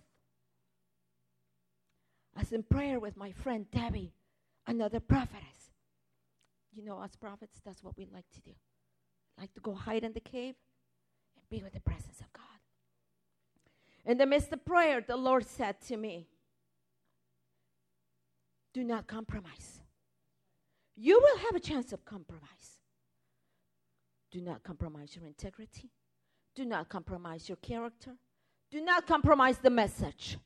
[2.37, 4.12] I was in prayer with my friend Debbie,
[4.66, 5.73] another prophetess.
[6.73, 8.53] You know, us prophets, that's what we like to do.
[9.39, 10.55] Like to go hide in the cave
[11.37, 12.49] and be with the presence of God.
[14.05, 16.26] In the midst of prayer, the Lord said to me,
[18.72, 19.82] Do not compromise.
[20.96, 22.78] You will have a chance of compromise.
[24.30, 25.90] Do not compromise your integrity.
[26.55, 28.12] Do not compromise your character.
[28.70, 30.38] Do not compromise the message.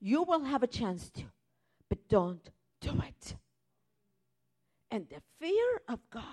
[0.00, 1.24] You will have a chance to,
[1.88, 3.36] but don't do it.
[4.90, 6.24] And the fear of God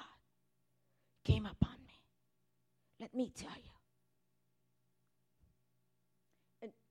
[1.25, 1.99] came upon me.
[2.99, 3.76] Let me tell you.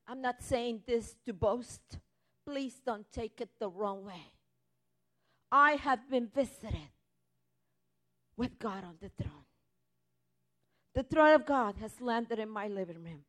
[0.08, 1.98] I'm not saying this to boast.
[2.44, 4.32] Please don't take it the wrong way.
[5.50, 6.90] I have been visited
[8.36, 9.44] with God on the throne.
[10.94, 13.24] The throne of God has landed in my living room.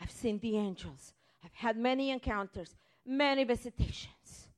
[0.00, 1.14] I've seen the angels.
[1.44, 2.74] I've had many encounters,
[3.06, 4.48] many visitations.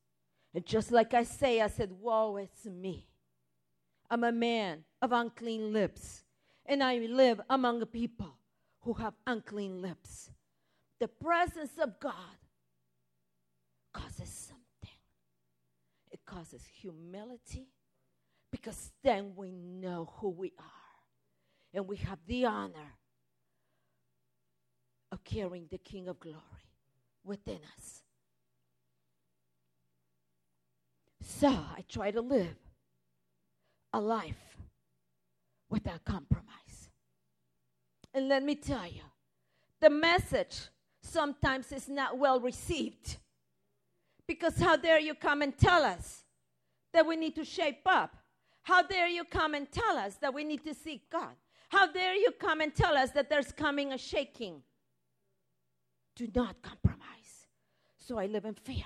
[0.55, 3.09] And just like I say, I said, Woe, it's me.
[4.11, 6.23] I'm a man of unclean lips,
[6.67, 8.37] and I live among a people
[8.83, 10.31] who have unclean lips.
[11.01, 12.15] The presence of God
[13.93, 14.99] causes something,
[16.11, 17.69] it causes humility
[18.51, 20.65] because then we know who we are
[21.75, 22.95] and we have the honor
[25.11, 26.39] of carrying the King of Glory
[27.25, 28.03] within us.
[31.23, 32.57] So I try to live
[33.93, 34.57] a life
[35.69, 36.91] without compromise.
[38.13, 39.03] And let me tell you,
[39.81, 40.69] the message
[41.05, 43.19] sometimes is not well received.
[44.27, 46.25] Because how dare you come and tell us
[46.93, 48.17] that we need to shape up?
[48.63, 51.35] How dare you come and tell us that we need to seek God?
[51.69, 54.63] How dare you come and tell us that there's coming a shaking?
[56.17, 57.49] Do not compromise.
[57.99, 58.85] So I live in fear.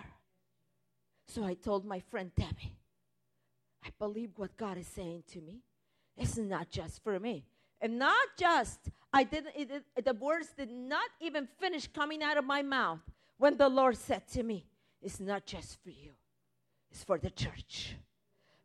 [1.28, 2.78] So I told my friend Debbie,
[3.84, 5.62] I believe what God is saying to me.
[6.16, 7.44] It's not just for me.
[7.80, 8.78] And not just,
[9.12, 13.00] I didn't, it, it, the words did not even finish coming out of my mouth
[13.36, 14.66] when the Lord said to me,
[15.00, 16.10] It's not just for you,
[16.90, 17.96] it's for the church.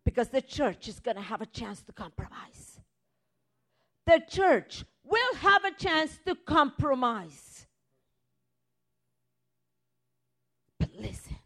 [0.04, 2.80] Because the church is going to have a chance to compromise.
[4.06, 7.66] The church will have a chance to compromise.
[10.78, 11.38] But listen,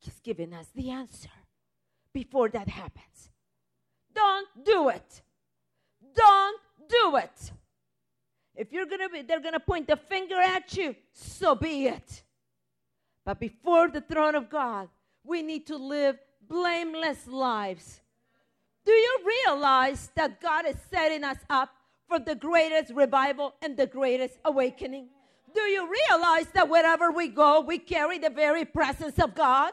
[0.00, 1.30] He's giving us the answer
[2.12, 3.30] before that happens.
[4.14, 5.22] Don't do it.
[6.14, 7.52] Don't do it.
[8.54, 12.22] If you're gonna be, they're gonna point the finger at you, so be it.
[13.24, 14.88] But before the throne of God,
[15.22, 16.18] we need to live
[16.48, 18.00] blameless lives.
[18.84, 21.70] Do you realize that God is setting us up
[22.08, 25.08] for the greatest revival and the greatest awakening?
[25.54, 29.72] Do you realize that wherever we go, we carry the very presence of God?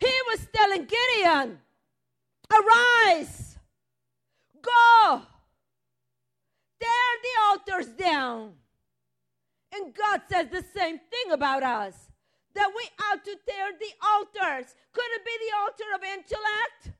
[0.00, 1.58] He was telling Gideon,
[2.52, 3.58] Arise,
[4.62, 5.22] go,
[6.80, 8.52] tear the altars down.
[9.74, 11.94] And God says the same thing about us
[12.54, 14.74] that we ought to tear the altars.
[14.92, 16.98] Could it be the altar of intellect?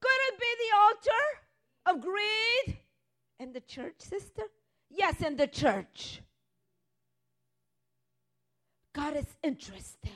[0.00, 2.78] Could it be the altar of greed?
[3.38, 4.42] And the church, sister?
[4.90, 6.22] Yes, in the church.
[8.94, 10.10] God is interested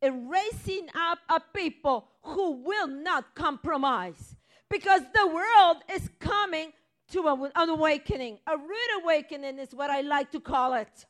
[0.00, 4.36] in raising up a people who will not compromise
[4.72, 6.72] because the world is coming
[7.10, 8.38] to an awakening.
[8.46, 11.06] A rude awakening is what I like to call it.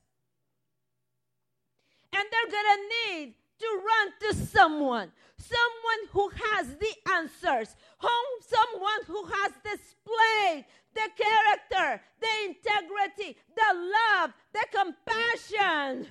[2.13, 9.03] And they're going to need to run to someone, someone who has the answers, someone
[9.07, 16.09] who has displayed the character, the integrity, the love, the compassion.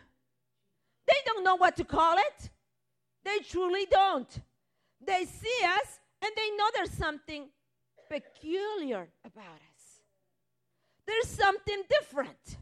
[1.05, 2.49] They don't know what to call it.
[3.25, 4.39] They truly don't.
[5.05, 7.49] They see us and they know there's something
[8.09, 10.01] peculiar about us.
[11.07, 12.57] There's something different.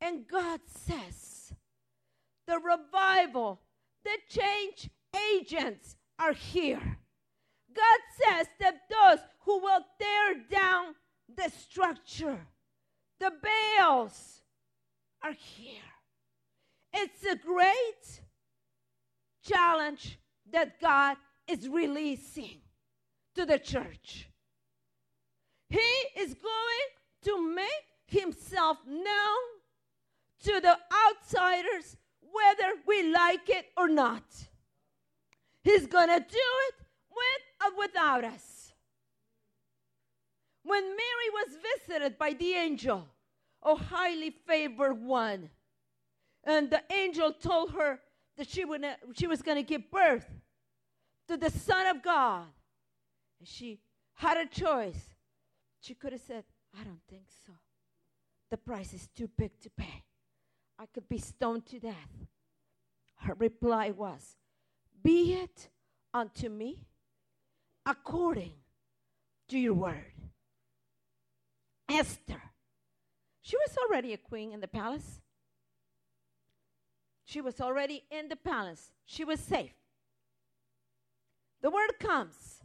[0.00, 1.52] And God says,
[2.46, 3.60] the revival,
[4.04, 4.90] the change
[5.34, 6.98] agents are here.
[7.74, 10.94] God says that those who will tear down
[11.34, 12.40] the structure,
[13.20, 14.42] the Baals,
[15.22, 15.82] are here.
[16.92, 18.22] It's a great
[19.44, 20.18] challenge
[20.52, 21.16] that God
[21.50, 22.60] is releasing
[23.34, 24.28] to the church.
[25.68, 25.78] He
[26.16, 26.88] is going
[27.24, 27.68] to make
[28.06, 29.44] himself known
[30.44, 30.76] to the
[31.06, 34.24] outsiders, whether we like it or not.
[35.62, 36.24] He's going to do
[36.68, 36.74] it
[37.10, 38.72] with or without us.
[40.62, 43.06] When Mary was visited by the angel,
[43.62, 45.50] a highly favored one,
[46.44, 48.00] and the angel told her
[48.36, 48.84] that she, would,
[49.14, 50.39] she was going to give birth
[51.30, 52.46] to the Son of God.
[53.38, 53.78] And she
[54.14, 55.14] had a choice.
[55.80, 56.44] She could have said,
[56.78, 57.52] I don't think so.
[58.50, 60.04] The price is too big to pay.
[60.78, 62.26] I could be stoned to death.
[63.16, 64.36] Her reply was,
[65.02, 65.68] Be it
[66.12, 66.80] unto me
[67.86, 68.52] according
[69.48, 70.12] to your word.
[71.88, 72.42] Esther,
[73.40, 75.20] she was already a queen in the palace.
[77.24, 78.90] She was already in the palace.
[79.06, 79.79] She was safe.
[81.62, 82.62] The word comes.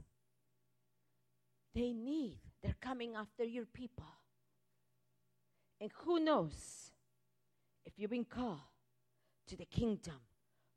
[1.74, 4.06] They need, they're coming after your people.
[5.82, 6.92] And who knows
[7.86, 8.60] if you've been called
[9.48, 10.16] to the kingdom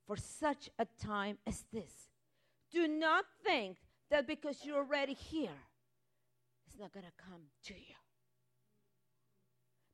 [0.06, 1.92] for such a time as this.
[2.72, 3.76] Do not think
[4.10, 5.50] that because you're already here,
[6.66, 7.94] it's not going to come to you.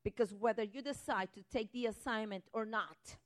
[0.02, 3.16] Because whether you decide to take the assignment or not,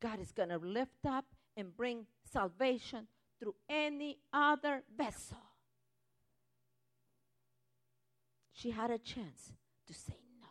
[0.00, 1.24] God is going to lift up
[1.56, 3.06] and bring salvation
[3.38, 5.38] through any other vessel.
[8.52, 9.52] She had a chance
[9.86, 10.48] to say no.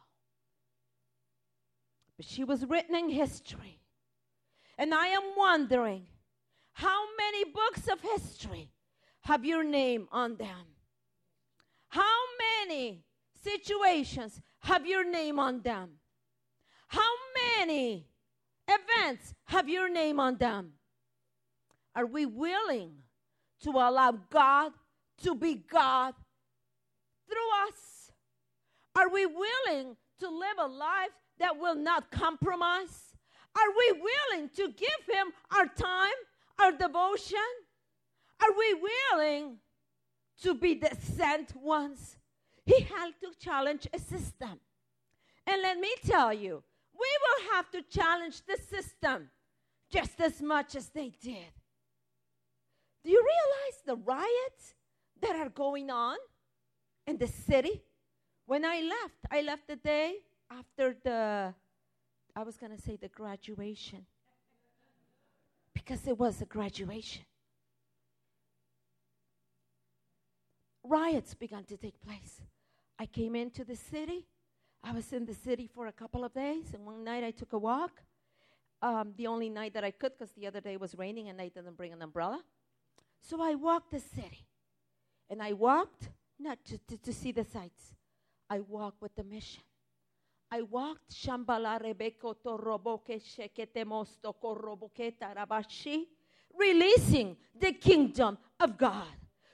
[2.17, 3.79] But she was written in history.
[4.77, 6.07] And I am wondering
[6.73, 8.71] how many books of history
[9.23, 10.75] have your name on them?
[11.87, 12.19] How
[12.67, 13.03] many
[13.43, 15.91] situations have your name on them?
[16.87, 17.11] How
[17.57, 18.07] many
[18.67, 20.73] events have your name on them?
[21.95, 22.91] Are we willing
[23.61, 24.71] to allow God
[25.23, 26.13] to be God
[27.29, 28.11] through us?
[28.95, 33.15] Are we willing to live a life that will not compromise?
[33.55, 36.11] Are we willing to give Him our time,
[36.59, 37.37] our devotion?
[38.41, 39.57] Are we willing
[40.41, 42.17] to be the sent ones?
[42.65, 44.59] He had to challenge a system.
[45.45, 46.63] And let me tell you,
[46.93, 49.29] we will have to challenge the system
[49.91, 51.51] just as much as they did.
[53.03, 54.75] Do you realize the riots
[55.21, 56.17] that are going on
[57.05, 57.83] in the city?
[58.45, 60.15] When I left, I left the day
[60.49, 61.53] after the,
[62.35, 64.05] I was going to say the graduation,
[65.73, 67.23] because it was a graduation.
[70.83, 72.41] Riots began to take place.
[72.99, 74.25] I came into the city.
[74.83, 77.53] I was in the city for a couple of days, and one night I took
[77.53, 78.01] a walk.
[78.81, 81.47] Um, the only night that I could, because the other day was raining and I
[81.47, 82.41] didn't bring an umbrella.
[83.24, 84.45] So I walked the city.
[85.30, 86.09] And I walked
[86.39, 87.93] not to, to, to see the sights,
[88.49, 89.63] I walked with the mission.
[90.51, 96.03] I walked Shambhala Rebeko Toroboke Shekete Mosto Koroboke Tarabashi,
[96.55, 99.07] releasing the kingdom of God,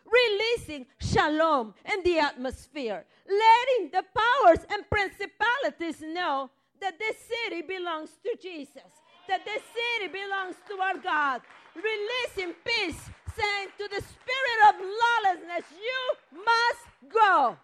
[0.05, 6.49] releasing shalom in the atmosphere, letting the powers and principalities know
[6.81, 8.91] that this city belongs to Jesus,
[9.27, 11.41] that this city belongs to our God,
[11.75, 17.57] releasing peace, saying to the spirit of lawlessness, You must go.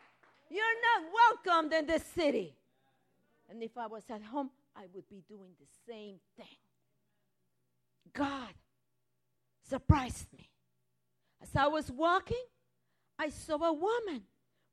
[0.50, 2.56] You're not welcomed in this city.
[3.50, 6.58] And if I was at home, I would be doing the same thing.
[8.14, 8.54] God
[9.68, 10.50] surprised me.
[11.42, 12.44] As I was walking,
[13.20, 14.24] I saw a woman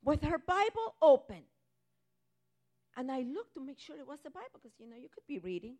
[0.04, 1.42] with her Bible open.
[2.96, 5.26] And I looked to make sure it was the Bible because, you know, you could
[5.26, 5.76] be reading.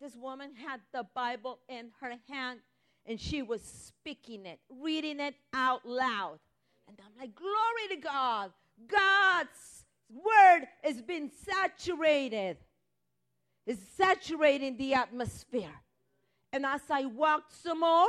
[0.00, 2.60] This woman had the Bible in her hand
[3.08, 6.38] and she was speaking it, reading it out loud.
[6.86, 8.52] And I'm like, glory to God.
[8.86, 12.58] God's word has been saturated.
[13.66, 15.74] It's saturating the atmosphere.
[16.52, 18.08] And as I walked some more,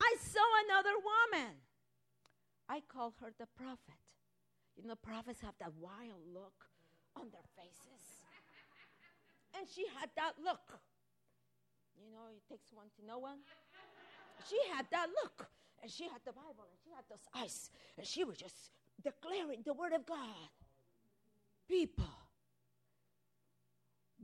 [0.00, 1.54] I saw another woman.
[2.68, 4.00] I call her the prophet.
[4.76, 6.66] You know, prophets have that wild look
[7.16, 8.02] on their faces.
[9.56, 10.80] And she had that look.
[11.98, 13.38] You know, it takes one to know one.
[14.48, 15.48] She had that look,
[15.82, 18.70] and she had the Bible, and she had those eyes, and she was just
[19.02, 20.18] declaring the Word of God.
[21.68, 22.08] People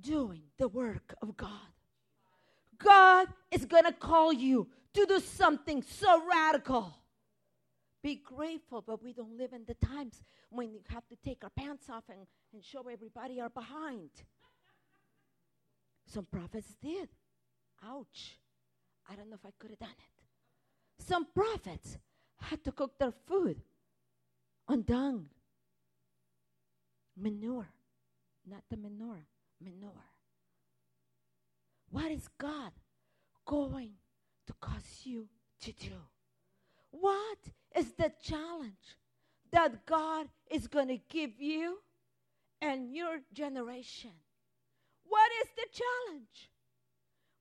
[0.01, 1.51] doing the work of God.
[2.79, 6.95] God is going to call you to do something so radical.
[8.03, 11.51] Be grateful, but we don't live in the times when you have to take our
[11.51, 14.11] pants off and, and show everybody our behind.
[16.07, 17.09] Some prophets did.
[17.85, 18.39] Ouch.
[19.11, 21.05] I don't know if I could have done it.
[21.05, 21.99] Some prophets
[22.41, 23.61] had to cook their food
[24.69, 25.27] on dung,
[27.17, 27.69] manure,
[28.47, 29.27] not the menorah,
[29.63, 30.05] manure.
[31.91, 32.73] What is God
[33.45, 33.93] going
[34.47, 35.29] to cause you
[35.61, 35.95] to do?
[36.91, 37.39] What
[37.77, 38.97] is the challenge
[39.53, 41.79] that God is going to give you
[42.61, 44.11] and your generation?
[45.09, 46.51] What is the challenge?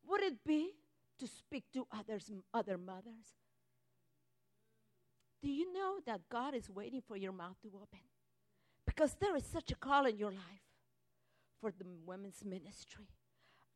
[0.08, 0.74] Would it be
[1.20, 3.38] to speak to others, other mothers?
[5.42, 8.00] Do you know that God is waiting for your mouth to open?
[8.86, 10.66] Because there is such a call in your life
[11.62, 13.06] for the women's ministry.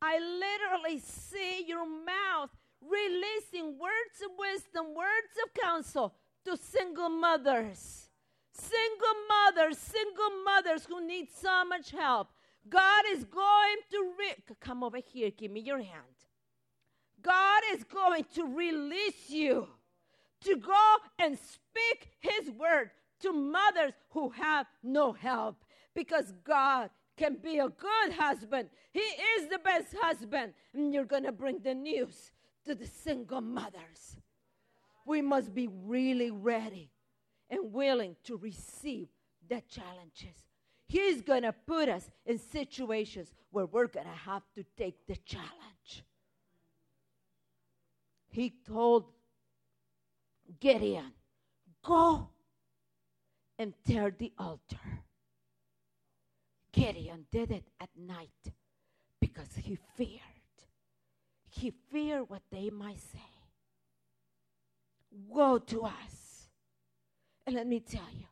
[0.01, 2.49] I literally see your mouth
[2.81, 6.15] releasing words of wisdom, words of counsel
[6.45, 8.09] to single mothers.
[8.51, 12.29] Single mothers, single mothers who need so much help.
[12.67, 16.18] God is going to re- come over here, give me your hand.
[17.21, 19.67] God is going to release you
[20.43, 22.91] to go and speak His word
[23.21, 25.63] to mothers who have no help
[25.93, 28.69] because God can be a good husband.
[28.91, 30.53] He is the best husband.
[30.73, 32.31] And you're going to bring the news
[32.65, 34.17] to the single mothers.
[35.05, 36.91] we must be really ready
[37.49, 39.07] and willing to receive
[39.47, 40.35] the challenges.
[40.87, 45.15] He's going to put us in situations where we're going to have to take the
[45.17, 46.03] challenge.
[48.29, 49.05] He told
[50.59, 51.11] Gideon,
[51.83, 52.29] Go
[53.57, 55.01] and tear the altar.
[56.71, 58.53] Gideon did it at night
[59.19, 60.19] because he feared.
[61.49, 63.19] He feared what they might say.
[65.27, 66.47] Woe to us.
[67.45, 68.27] And let me tell you,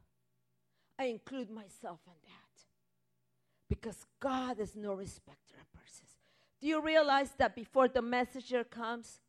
[0.99, 2.37] I include myself in that
[3.69, 6.11] because God is no respecter of persons.
[6.61, 9.19] Do you realize that before the messenger comes,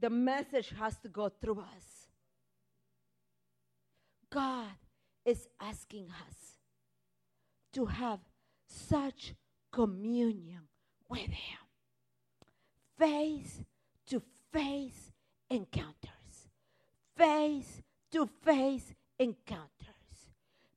[0.00, 2.08] the message has to go through us?
[4.30, 4.70] God
[5.24, 6.36] is asking us
[7.72, 8.20] to have
[8.66, 9.34] such
[9.72, 10.62] communion
[11.08, 11.58] with Him.
[12.98, 13.62] Face
[14.06, 14.22] to
[14.52, 15.12] face
[15.50, 16.48] encounters.
[17.16, 17.82] Face
[18.12, 19.68] to face encounters.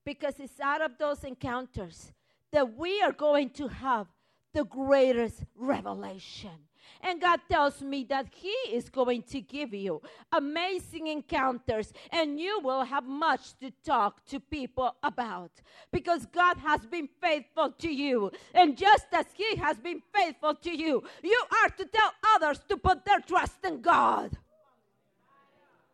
[0.04, 2.12] Because it's out of those encounters
[2.52, 4.08] that we are going to have
[4.54, 6.68] the greatest revelation.
[7.02, 12.60] And God tells me that He is going to give you amazing encounters, and you
[12.62, 15.52] will have much to talk to people about
[15.92, 18.32] because God has been faithful to you.
[18.54, 22.78] And just as He has been faithful to you, you are to tell others to
[22.78, 24.38] put their trust in God.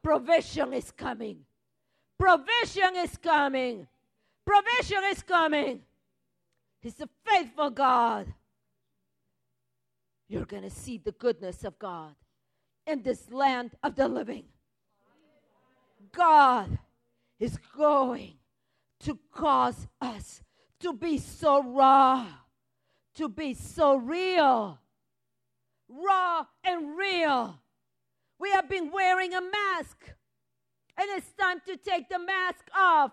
[0.04, 1.40] Provision is coming.
[2.18, 3.88] Provision is coming.
[4.46, 5.82] Provision is coming.
[6.82, 8.34] He's a faithful God
[10.30, 12.16] you're going to see the goodness of God
[12.86, 14.46] in this land of the living.
[16.14, 16.80] God
[17.40, 18.36] is going
[19.02, 20.42] to cause us
[20.80, 22.26] to be so raw,
[23.16, 24.80] to be so real,
[25.88, 27.62] raw and real.
[28.40, 29.98] We have been wearing a mask,
[30.98, 33.12] and it's time to take the mask off.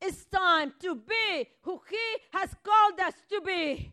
[0.00, 3.92] It's time to be who He has called us to be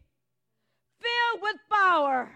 [1.04, 2.32] filled with power,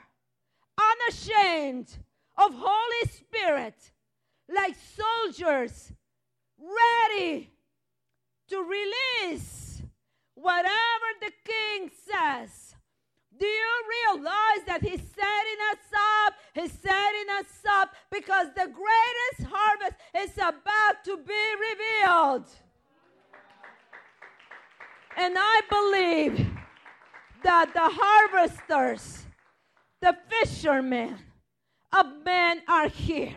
[0.78, 1.98] unashamed
[2.38, 3.92] of Holy Spirit,
[4.54, 5.92] like soldiers
[6.60, 7.50] ready
[8.50, 9.82] to release
[10.36, 12.76] whatever the king says.
[13.38, 13.74] Do you
[14.06, 16.34] realize that he's setting us up?
[16.56, 22.48] He's setting us up because the greatest harvest is about to be revealed.
[25.18, 26.48] And I believe
[27.44, 29.26] that the harvesters,
[30.02, 31.18] the fishermen
[31.92, 33.36] of men are here.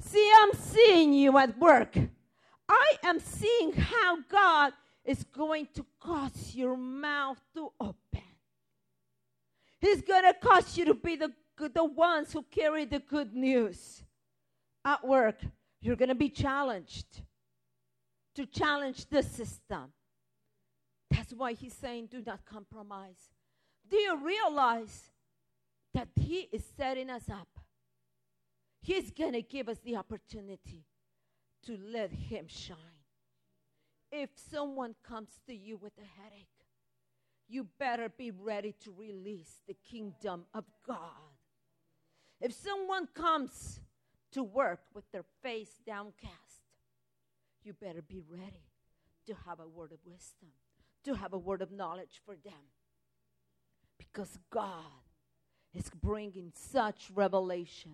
[0.00, 1.96] See, I'm seeing you at work.
[2.68, 4.72] I am seeing how God
[5.04, 8.22] is going to cause your mouth to open.
[9.80, 14.02] He's going to cause you to be the, the ones who carry the good news.
[14.84, 15.40] At work,
[15.80, 17.22] you're going to be challenged
[18.34, 19.92] to challenge the system
[21.12, 23.30] that's why he's saying, do not compromise.
[23.88, 25.10] Do you realize
[25.92, 27.48] that he is setting us up?
[28.80, 30.86] He's going to give us the opportunity
[31.66, 32.76] to let him shine.
[34.10, 36.48] If someone comes to you with a headache,
[37.48, 40.98] you better be ready to release the kingdom of God.
[42.40, 43.80] If someone comes
[44.32, 46.32] to work with their face downcast,
[47.62, 48.64] you better be ready
[49.26, 50.48] to have a word of wisdom
[51.04, 52.70] to have a word of knowledge for them.
[53.98, 55.02] Because God
[55.74, 57.92] is bringing such revelation.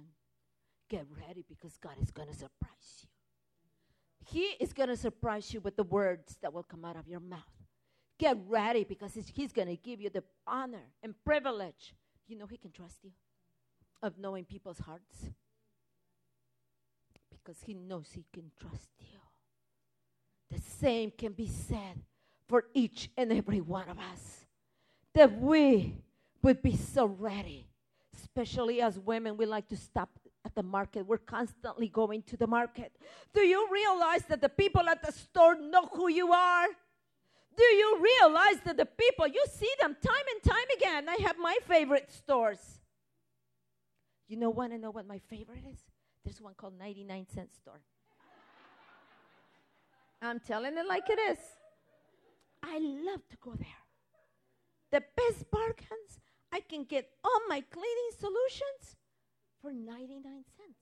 [0.89, 3.09] Get ready because God is going to surprise you.
[4.25, 7.21] He is going to surprise you with the words that will come out of your
[7.21, 7.41] mouth.
[8.19, 11.95] Get ready because He's going to give you the honor and privilege.
[12.27, 13.13] You know, He can trust you
[14.03, 15.31] of knowing people's hearts
[17.31, 19.19] because He knows He can trust you.
[20.51, 22.03] The same can be said
[22.49, 24.47] for each and every one of us.
[25.15, 25.97] That we
[26.43, 27.69] would be so ready,
[28.17, 30.11] especially as women, we like to stop
[30.45, 31.07] at the market.
[31.07, 32.93] We're constantly going to the market.
[33.35, 36.67] Do you realize that the people at the store know who you are?
[37.57, 41.09] Do you realize that the people, you see them time and time again?
[41.09, 42.61] I have my favorite stores.
[44.29, 45.79] You know, want to know what my favorite is?
[46.25, 47.81] There's one called 99 cent store.
[50.23, 51.39] I'm telling it like it is.
[52.63, 53.83] I love to go there.
[54.91, 56.21] The best bargains,
[56.53, 58.97] I can get all my cleaning solutions
[59.61, 60.23] for 99
[60.57, 60.79] cents.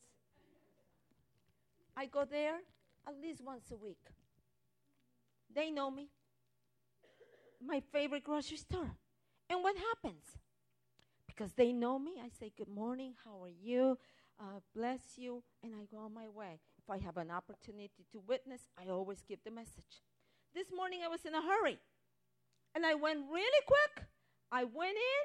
[1.97, 2.59] I go there
[3.07, 4.05] at least once a week.
[5.53, 6.11] They know me.
[7.65, 8.97] My favorite grocery store.
[9.49, 10.39] And what happens?
[11.27, 13.99] Because they know me, I say, Good morning, how are you?
[14.41, 16.61] uh, bless you, and I go on my way.
[16.79, 20.03] If I have an opportunity to witness, I always give the message.
[20.57, 21.77] This morning I was in a hurry,
[22.75, 24.09] and I went really quick.
[24.51, 25.25] I went in,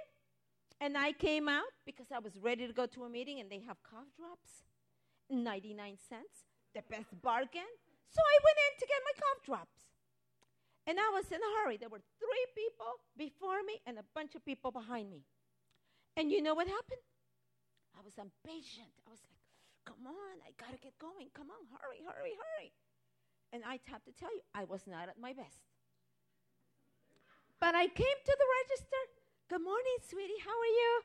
[0.83, 3.63] and I came out because I was ready to go to a meeting, and they
[3.63, 4.67] have cough drops,
[5.31, 7.71] 99 cents, the best bargain.
[8.11, 9.79] So I went in to get my cough drops.
[10.83, 11.77] And I was in a hurry.
[11.79, 15.23] There were three people before me and a bunch of people behind me.
[16.17, 17.07] And you know what happened?
[17.95, 18.91] I was impatient.
[19.07, 19.39] I was like,
[19.87, 21.31] come on, I got to get going.
[21.31, 22.75] Come on, hurry, hurry, hurry.
[23.53, 25.61] And I have to tell you, I was not at my best.
[27.59, 29.01] But I came to the register.
[29.49, 30.41] Good morning, sweetie.
[30.43, 31.01] How are you?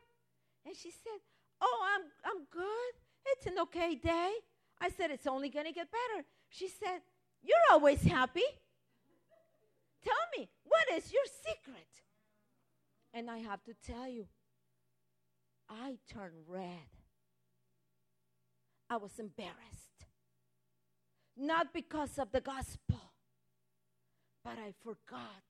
[0.66, 1.20] And she said,
[1.61, 2.92] Oh, I'm, I'm good.
[3.26, 4.32] It's an okay day.
[4.80, 6.24] I said, It's only going to get better.
[6.49, 7.01] She said,
[7.42, 8.44] You're always happy.
[10.05, 11.88] Tell me, what is your secret?
[13.12, 14.26] And I have to tell you,
[15.68, 16.90] I turned red.
[18.88, 19.86] I was embarrassed.
[21.37, 23.01] Not because of the gospel,
[24.43, 25.45] but I forgot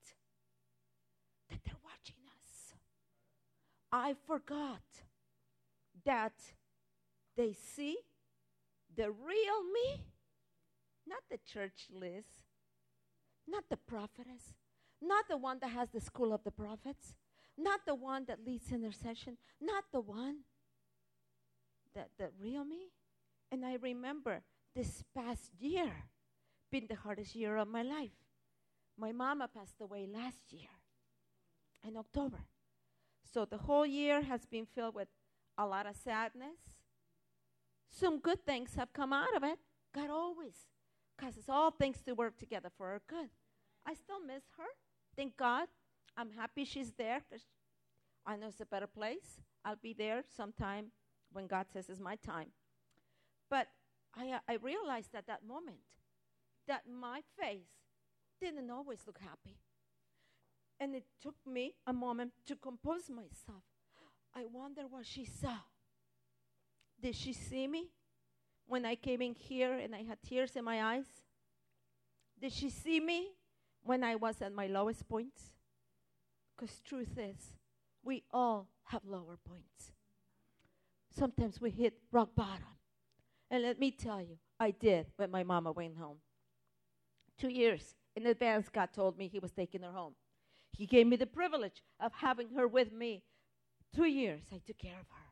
[1.49, 2.73] that they're watching us.
[3.91, 4.81] I forgot
[6.03, 6.33] that
[7.37, 7.97] they see
[8.95, 10.03] the real me,
[11.07, 12.25] not the church Liz,
[13.47, 14.55] not the prophetess,
[15.01, 17.13] not the one that has the school of the prophets,
[17.57, 20.39] not the one that leads intercession, not the one
[21.95, 22.89] that the real me.
[23.51, 24.43] And I remember
[24.77, 25.91] this past year
[26.71, 28.11] been the hardest year of my life.
[28.95, 30.69] My mama passed away last year
[31.83, 32.45] in October.
[33.33, 35.07] So the whole year has been filled with
[35.57, 36.59] a lot of sadness.
[37.89, 39.57] Some good things have come out of it.
[39.95, 40.53] God always
[41.19, 43.29] causes all things to work together for our good.
[43.83, 44.71] I still miss her.
[45.15, 45.67] Thank God.
[46.15, 47.45] I'm happy she's there because
[48.27, 49.41] I know it's a better place.
[49.65, 50.91] I'll be there sometime
[51.31, 52.49] when God says it's my time.
[53.49, 53.69] But
[54.17, 55.77] I, uh, I realized at that moment
[56.67, 57.69] that my face
[58.41, 59.57] didn't always look happy.
[60.79, 63.63] And it took me a moment to compose myself.
[64.35, 65.57] I wonder what she saw.
[67.01, 67.89] Did she see me
[68.67, 71.05] when I came in here and I had tears in my eyes?
[72.39, 73.29] Did she see me
[73.83, 75.51] when I was at my lowest points?
[76.55, 77.53] Because truth is,
[78.03, 79.91] we all have lower points.
[81.17, 82.76] Sometimes we hit rock bottom.
[83.49, 86.17] And let me tell you, I did when my mama went home.
[87.37, 90.13] Two years in advance, God told me He was taking her home.
[90.73, 93.23] He gave me the privilege of having her with me.
[93.95, 95.27] Two years, I took care of her.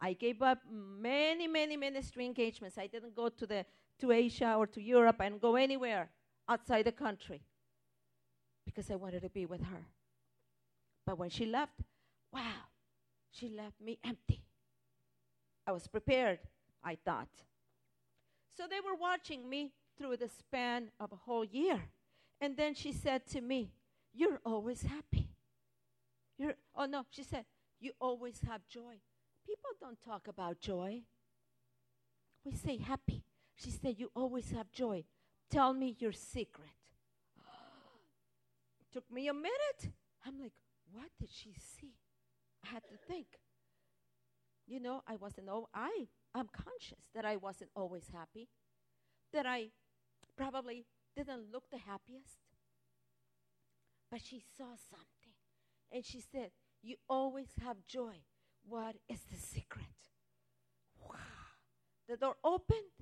[0.00, 2.78] I gave up many, many ministry engagements.
[2.78, 3.64] I didn't go to, the,
[4.00, 6.10] to Asia or to Europe and go anywhere
[6.48, 7.42] outside the country
[8.64, 9.86] because I wanted to be with her.
[11.06, 11.72] But when she left,
[12.32, 12.68] wow,
[13.30, 14.44] she left me empty.
[15.66, 16.40] I was prepared,
[16.84, 17.28] I thought.
[18.56, 21.80] So they were watching me through the span of a whole year.
[22.40, 23.72] And then she said to me,
[24.12, 25.28] You're always happy.
[26.38, 27.44] You're, oh no, she said,
[27.80, 29.00] You always have joy.
[29.46, 31.02] People don't talk about joy.
[32.44, 33.22] We say happy.
[33.56, 35.04] She said, You always have joy.
[35.50, 36.68] Tell me your secret.
[38.92, 39.92] Took me a minute.
[40.26, 40.52] I'm like,
[40.92, 41.94] what did she see?
[42.64, 43.26] I had to think.
[44.66, 48.48] You know, I wasn't, oh, I, I'm conscious that I wasn't always happy,
[49.32, 49.68] that I
[50.36, 52.38] probably didn't look the happiest.
[54.10, 55.34] But she saw something.
[55.90, 56.50] And she said,
[56.82, 58.22] You always have joy.
[58.66, 59.86] What is the secret?
[61.00, 61.16] Wow.
[62.08, 62.92] The door opened,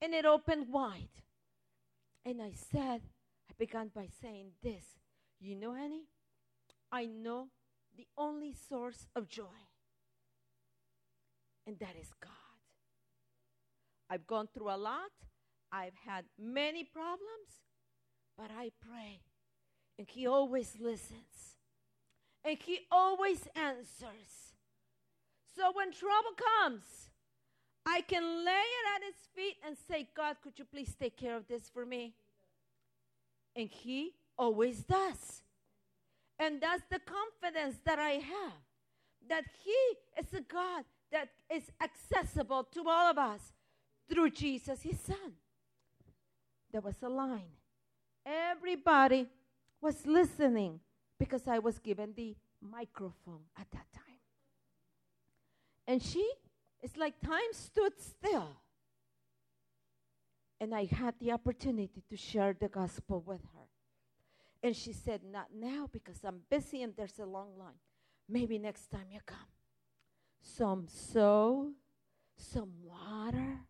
[0.00, 1.08] and it opened wide.
[2.24, 3.02] And I said,
[3.50, 4.84] I began by saying this
[5.40, 6.06] you know, honey,
[6.90, 7.48] I know
[7.96, 9.68] the only source of joy,
[11.66, 12.37] and that is God.
[14.10, 15.10] I've gone through a lot,
[15.70, 17.62] I've had many problems,
[18.36, 19.20] but I pray,
[19.98, 21.56] and He always listens,
[22.44, 24.54] and He always answers.
[25.56, 27.10] So when trouble comes,
[27.84, 31.36] I can lay it at His feet and say, God, could you please take care
[31.36, 32.14] of this for me?
[33.56, 35.42] And He always does.
[36.38, 38.62] And that's the confidence that I have
[39.28, 43.52] that He is a God that is accessible to all of us
[44.10, 45.34] through Jesus, His Son.
[46.72, 47.52] There was a line.
[48.24, 49.26] Everybody
[49.80, 50.80] was listening
[51.18, 54.04] because I was given the microphone at that time.
[55.86, 56.28] And she,
[56.82, 58.56] it's like time stood still.
[60.60, 63.68] And I had the opportunity to share the gospel with her.
[64.62, 67.78] And she said, Not now because I'm busy and there's a long line.
[68.28, 69.38] Maybe next time you come.
[70.42, 71.70] Some I'm sow,
[72.36, 73.60] some water,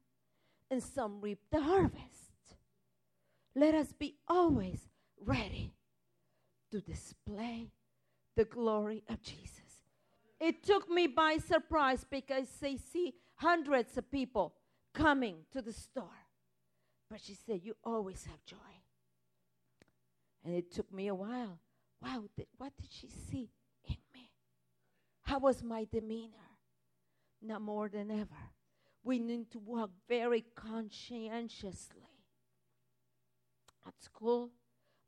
[0.71, 2.57] and some reap the harvest.
[3.55, 4.89] Let us be always
[5.21, 5.75] ready
[6.71, 7.71] to display
[8.37, 9.53] the glory of Jesus.
[10.41, 14.55] It took me by surprise because they see hundreds of people
[14.95, 16.05] coming to the store.
[17.11, 18.57] But she said, You always have joy.
[20.45, 21.59] And it took me a while.
[22.01, 23.51] Wow, th- what did she see
[23.85, 24.31] in me?
[25.23, 26.37] How was my demeanor?
[27.43, 28.53] Not more than ever.
[29.09, 32.11] We need to walk very conscientiously
[33.87, 34.51] at school,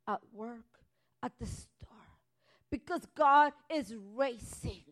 [0.09, 0.81] at work,
[1.23, 1.91] at the store.
[2.71, 4.85] Because God is raising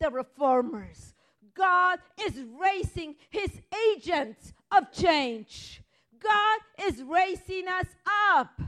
[0.00, 1.12] the reformers.
[1.54, 3.50] God is raising his
[3.92, 5.82] agents of change.
[6.18, 7.88] God is raising us
[8.34, 8.62] up.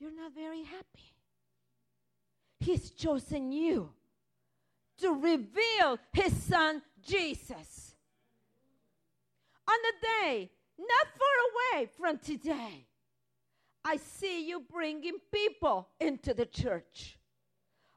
[0.00, 1.14] You're not very happy.
[2.58, 3.90] He's chosen you
[4.98, 7.83] to reveal his son Jesus.
[9.68, 12.86] On a day not far away from today,
[13.84, 17.18] I see you bringing people into the church.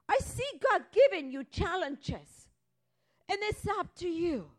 [0.08, 2.48] I see God giving you challenges.
[3.28, 4.50] And it's up to you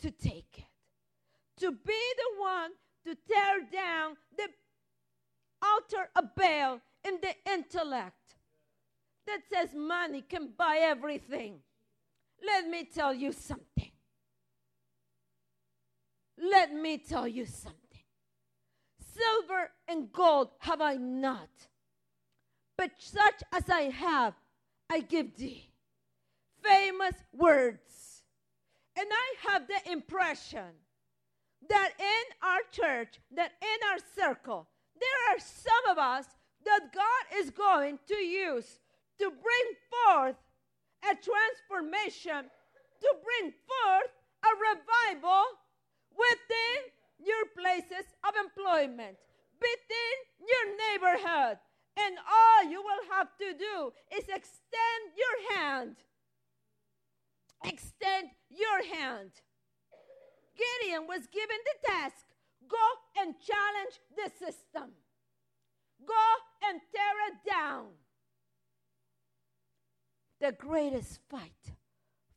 [0.00, 1.78] to take it, to be
[2.16, 2.70] the one
[3.04, 4.48] to tear down the
[5.62, 8.34] altar of Baal in the intellect
[9.26, 11.60] that says money can buy everything.
[12.44, 13.90] Let me tell you something.
[16.38, 17.80] Let me tell you something.
[19.14, 21.48] Silver and gold have I not,
[22.76, 24.34] but such as I have,
[24.90, 25.70] I give thee.
[26.62, 28.22] Famous words.
[28.98, 30.72] And I have the impression
[31.68, 34.68] that in our church, that in our circle,
[34.98, 36.26] there are some of us
[36.64, 38.80] that God is going to use
[39.18, 40.36] to bring forth
[41.04, 42.50] a transformation,
[43.00, 44.10] to bring forth
[44.44, 45.44] a revival
[46.16, 46.80] within
[47.20, 49.16] your places of employment,
[49.60, 51.58] within your neighborhood.
[51.96, 55.96] And all you will have to do is extend your hand.
[57.64, 59.30] Extend your hand.
[60.56, 62.26] Gideon was given the task
[62.68, 62.86] go
[63.20, 64.90] and challenge the system,
[66.04, 66.26] go
[66.68, 67.86] and tear it down
[70.40, 71.72] the greatest fight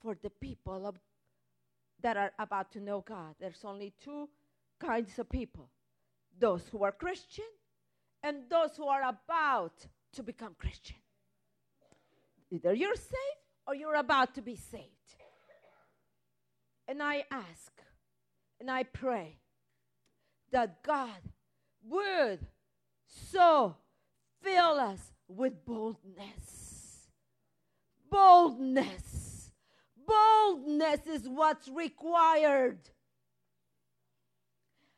[0.01, 0.95] for the people of,
[2.01, 3.35] that are about to know God.
[3.39, 4.29] There's only two
[4.79, 5.69] kinds of people
[6.39, 7.45] those who are Christian
[8.23, 9.73] and those who are about
[10.13, 10.95] to become Christian.
[12.49, 14.85] Either you're saved or you're about to be saved.
[16.87, 17.71] And I ask
[18.59, 19.37] and I pray
[20.51, 21.21] that God
[21.83, 22.39] would
[23.31, 23.75] so
[24.41, 26.69] fill us with boldness
[28.09, 29.28] boldness.
[30.09, 32.79] Boldness is what's required.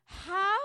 [0.06, 0.58] How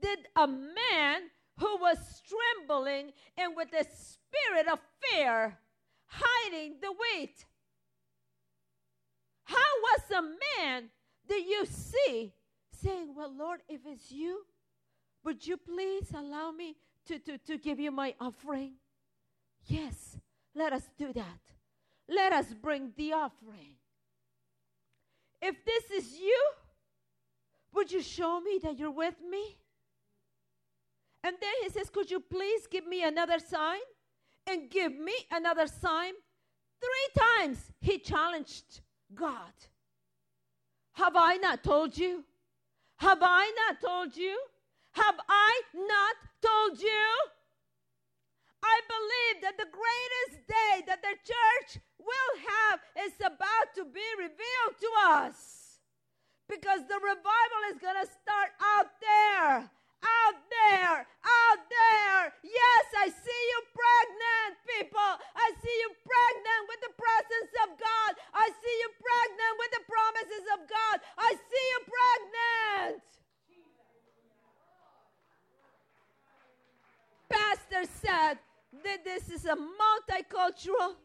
[0.00, 1.22] did a man
[1.58, 5.58] who was trembling and with a spirit of fear
[6.06, 7.44] hiding the wheat?
[9.44, 10.90] How was a man
[11.28, 12.32] that you see
[12.72, 14.44] saying, Well, Lord, if it's you,
[15.24, 16.76] would you please allow me
[17.06, 18.74] to, to, to give you my offering?
[19.66, 20.18] Yes,
[20.54, 21.53] let us do that
[22.08, 23.74] let us bring the offering.
[25.40, 26.40] If this is you,
[27.74, 29.56] would you show me that you're with me?
[31.22, 33.80] And then he says, Could you please give me another sign?
[34.46, 36.12] And give me another sign.
[36.80, 38.80] Three times he challenged
[39.14, 39.52] God.
[40.92, 42.24] Have I not told you?
[42.96, 44.38] Have I not told you?
[44.92, 47.06] Have I not told you?
[48.62, 52.78] I believe that the greatest day that the church will have
[53.08, 54.90] is about to be revealed to
[55.24, 55.80] us.
[56.44, 59.64] Because the revival is going to start out there.
[60.04, 62.20] Out there, out there.
[62.44, 65.10] Yes, I see you pregnant, people.
[65.32, 68.10] I see you pregnant with the presence of God.
[68.36, 70.96] I see you pregnant with the promises of God.
[71.16, 73.00] I see you pregnant.
[77.32, 78.36] Pastor said,
[78.82, 80.96] that this is a multicultural,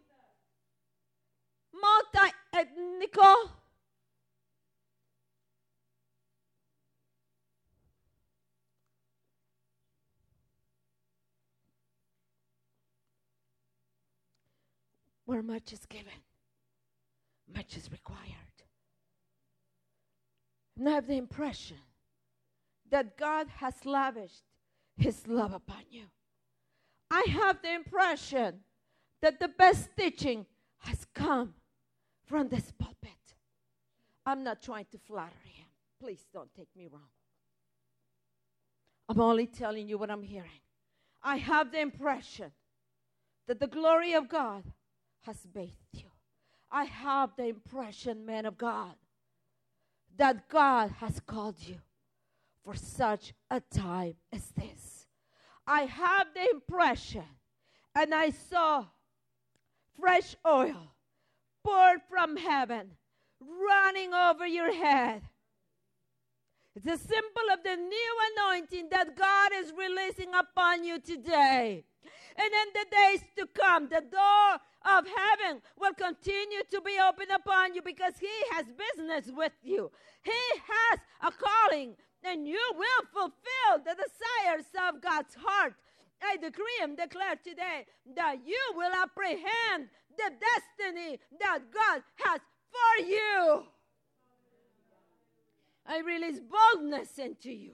[1.74, 3.52] multi ethnical,
[15.26, 16.12] where much is given,
[17.56, 18.18] much is required.
[20.78, 21.78] And I have the impression
[22.90, 24.44] that God has lavished
[24.98, 26.06] His love upon you.
[27.12, 28.62] I have the impression
[29.22, 30.46] that the best teaching
[30.80, 31.54] has come
[32.26, 33.12] from this pulpit.
[34.26, 35.66] I'm not trying to flatter him.
[36.00, 37.10] Please don't take me wrong.
[39.08, 40.62] I'm only telling you what I'm hearing.
[41.24, 42.52] I have the impression
[43.48, 44.64] that the glory of God
[45.22, 46.12] has bathed you.
[46.72, 48.94] I have the impression, man of God,
[50.18, 51.78] that God has called you
[52.64, 55.08] for such a time as this.
[55.66, 57.26] I have the impression,
[57.96, 58.86] and I saw
[60.00, 60.94] fresh oil
[61.64, 62.92] poured from heaven
[63.42, 65.22] running over your head.
[66.76, 71.84] It's a symbol of the new anointing that God is releasing upon you today.
[72.38, 77.32] And in the days to come, the door of heaven will continue to be open
[77.32, 79.92] upon you because He has business with you.
[80.24, 85.74] He has a calling, and you will fulfill the desires of God's heart.
[86.22, 92.42] I decree and declare today that you will apprehend the destiny that God has
[92.72, 93.64] for you.
[95.86, 97.74] I release boldness into you.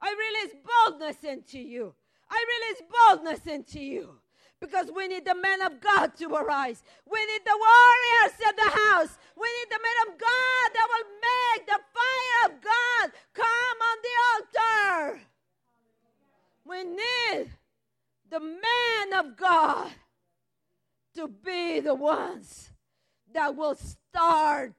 [0.00, 1.94] I release boldness into you.
[2.30, 4.18] I release boldness into you.
[4.60, 6.82] Because we need the men of God to arise.
[7.10, 9.16] We need the warriors in the house.
[9.36, 13.98] We need the men of God that will make the fire of God come on
[14.02, 15.20] the altar.
[16.64, 17.50] We need
[18.30, 19.90] the man of God
[21.14, 22.70] to be the ones
[23.32, 24.74] that will start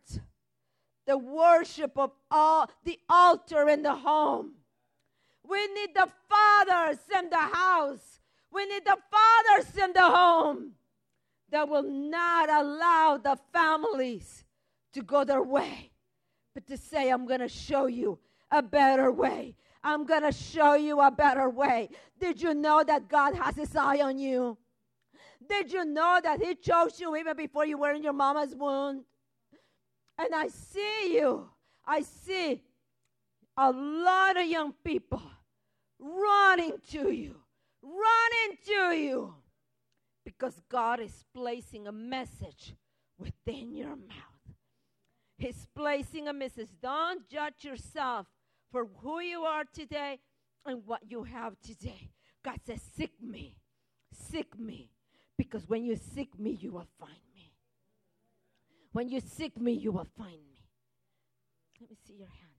[1.05, 4.51] the worship of all the altar in the home.
[5.47, 8.19] We need the fathers in the house.
[8.51, 10.73] We need the fathers in the home
[11.51, 14.45] that will not allow the families
[14.93, 15.91] to go their way,
[16.53, 18.19] but to say, I'm going to show you
[18.51, 19.55] a better way.
[19.83, 21.89] I'm going to show you a better way.
[22.19, 24.57] Did you know that God has his eye on you?
[25.49, 29.03] Did you know that He chose you even before you were in your mama's womb?
[30.17, 31.49] And I see you.
[31.85, 32.61] I see
[33.57, 35.21] a lot of young people
[35.97, 37.35] running to you,
[37.81, 39.33] running to you,
[40.23, 42.75] because God is placing a message
[43.17, 44.55] within your mouth.
[45.37, 46.69] He's placing a message.
[46.81, 48.27] Don't judge yourself
[48.71, 50.19] for who you are today
[50.65, 52.11] and what you have today.
[52.43, 53.55] God says, Seek me,
[54.13, 54.89] seek me,
[55.37, 57.53] because when you seek me, you will find me.
[58.91, 60.63] When you seek me, you will find me.
[61.79, 62.49] Let me see your hand.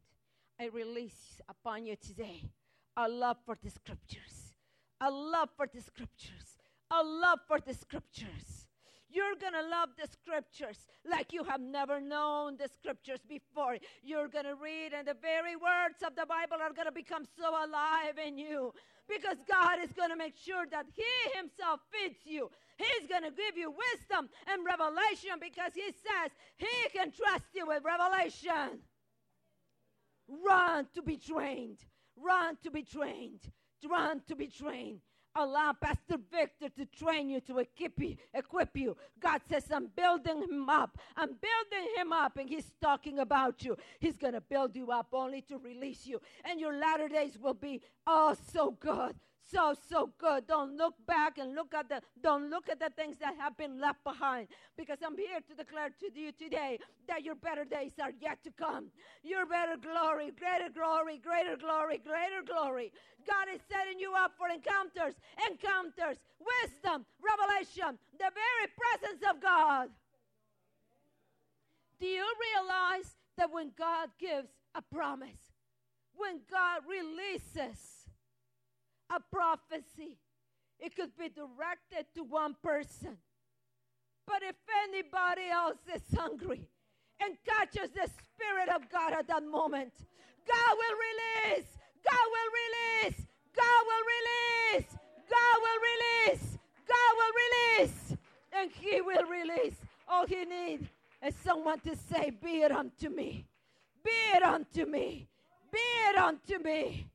[0.61, 2.50] I release upon you today
[2.96, 4.54] a love for the scriptures,
[5.00, 6.58] a love for the scriptures,
[6.90, 8.66] a love for the scriptures.
[9.12, 13.76] You're going to love the scriptures like you have never known the scriptures before.
[14.02, 17.24] You're going to read, and the very words of the Bible are going to become
[17.38, 18.72] so alive in you
[19.08, 22.50] because God is going to make sure that He Himself feeds you.
[22.78, 27.66] He's going to give you wisdom and revelation because He says He can trust you
[27.66, 28.80] with revelation.
[30.28, 31.78] Run to be trained.
[32.16, 33.40] Run to be trained.
[33.88, 35.00] Run to be trained.
[35.36, 38.96] Allow Pastor Victor to train you, to equip you, equip you.
[39.20, 40.98] God says, I'm building him up.
[41.16, 43.76] I'm building him up, and he's talking about you.
[44.00, 46.20] He's going to build you up only to release you.
[46.44, 49.14] And your latter days will be, oh, so good
[49.51, 50.46] so so good.
[50.46, 53.80] Don't look back and look at the don't look at the things that have been
[53.80, 54.48] left behind.
[54.76, 58.50] Because i'm here to declare to you today that your better days are yet to
[58.50, 58.87] come.
[59.22, 62.92] Your better glory greater glory greater glory greater glory.
[63.26, 65.14] God is setting you up for encounters
[65.49, 69.88] encounters wisdom revelation the very presence of god.
[72.00, 75.53] Do you realize that when god gives a promise
[76.16, 77.99] when god releases
[79.11, 80.18] a prophecy.
[80.78, 83.18] It could be directed to one person.
[84.26, 84.54] But if
[84.84, 86.68] anybody else is hungry
[87.20, 89.92] and catches the Spirit of God at that moment,
[90.46, 91.66] God will release,
[92.08, 94.96] God will release, God will release,
[95.28, 96.58] God will release,
[96.88, 98.16] God will release,
[98.53, 99.76] and He will release.
[100.08, 100.87] All He needs
[101.26, 103.46] is someone to say, Be it unto me,
[104.03, 105.28] be it unto me,
[105.72, 105.78] be
[106.08, 107.07] it unto me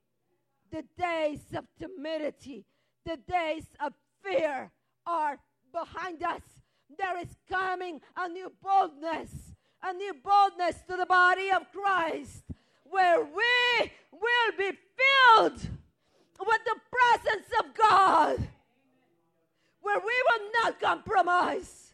[0.76, 2.66] the days of timidity,
[3.06, 4.70] the days of fear
[5.08, 5.38] are
[5.72, 6.42] behind us.
[6.98, 12.44] There is coming a new boldness, a new boldness to the body of Christ
[12.84, 18.46] where we will be filled with the presence of God,
[19.80, 21.94] where we will not compromise,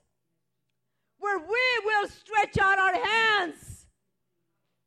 [1.19, 3.85] where we will stretch out our hands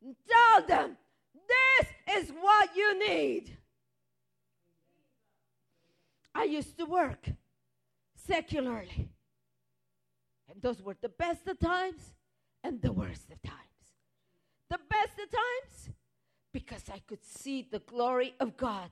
[0.04, 0.96] and tell them,
[1.48, 3.56] This is what you need.
[6.34, 7.28] I used to work
[8.26, 9.08] secularly.
[10.48, 12.14] And those were the best of times
[12.62, 13.60] and the worst of times.
[14.70, 15.90] the best of times?
[16.52, 18.90] Because I could see the glory of God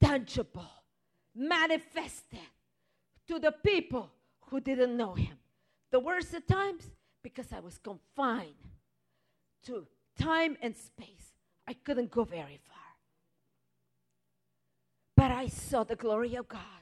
[0.00, 0.70] tangible,
[1.34, 2.38] manifested
[3.26, 4.10] to the people
[4.46, 5.38] who didn't know Him.
[5.90, 6.90] The worst of times?
[7.22, 8.54] Because I was confined
[9.64, 9.86] to
[10.18, 11.32] time and space.
[11.66, 12.76] I couldn't go very far.
[15.16, 16.77] But I saw the glory of God.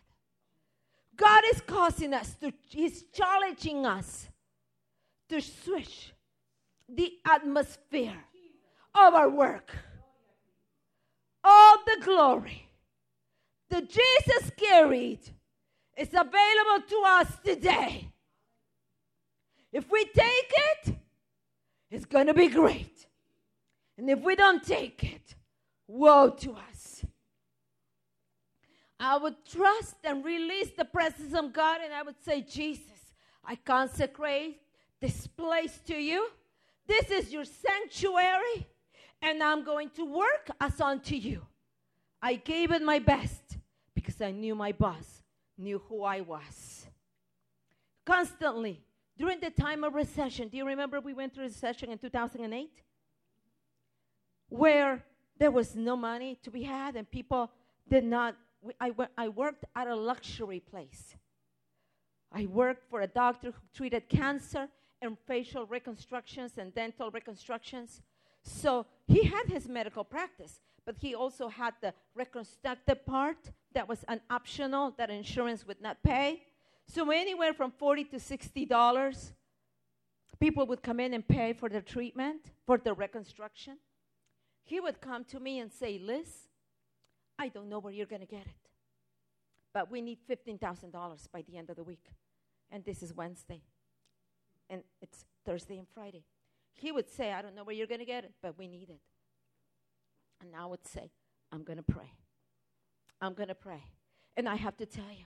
[1.16, 4.28] God is causing us to, He's challenging us
[5.28, 6.12] to switch
[6.88, 8.24] the atmosphere
[8.94, 9.70] of our work.
[11.42, 12.68] All the glory
[13.70, 15.20] that Jesus carried
[15.96, 18.08] is available to us today.
[19.72, 20.94] If we take it,
[21.90, 23.06] it's going to be great.
[23.98, 25.34] And if we don't take it,
[25.86, 26.75] woe to us.
[28.98, 33.14] I would trust and release the presence of God, and I would say, Jesus,
[33.44, 34.60] I consecrate
[35.00, 36.28] this place to you.
[36.86, 38.66] This is your sanctuary,
[39.20, 41.42] and I'm going to work as unto you.
[42.22, 43.58] I gave it my best
[43.94, 45.22] because I knew my boss
[45.58, 46.86] knew who I was.
[48.04, 48.82] Constantly,
[49.18, 52.70] during the time of recession, do you remember we went through a recession in 2008?
[54.48, 55.04] Where
[55.38, 57.50] there was no money to be had and people
[57.88, 58.36] did not.
[58.80, 61.16] I, I worked at a luxury place.
[62.32, 64.68] I worked for a doctor who treated cancer
[65.00, 68.02] and facial reconstructions and dental reconstructions.
[68.42, 74.04] So he had his medical practice, but he also had the reconstructive part that was
[74.08, 76.42] an optional that insurance would not pay.
[76.86, 79.32] So anywhere from 40 to 60 dollars
[80.38, 83.78] people would come in and pay for their treatment, for the reconstruction.
[84.64, 86.48] He would come to me and say, "Liz,
[87.38, 88.70] I don't know where you're going to get it.
[89.72, 92.12] But we need $15,000 by the end of the week.
[92.70, 93.62] And this is Wednesday.
[94.68, 96.24] And it's Thursday and Friday."
[96.74, 98.90] He would say, "I don't know where you're going to get it, but we need
[98.90, 99.00] it."
[100.40, 101.12] And I would say,
[101.52, 102.12] "I'm going to pray."
[103.20, 103.82] I'm going to pray.
[104.36, 105.24] And I have to tell you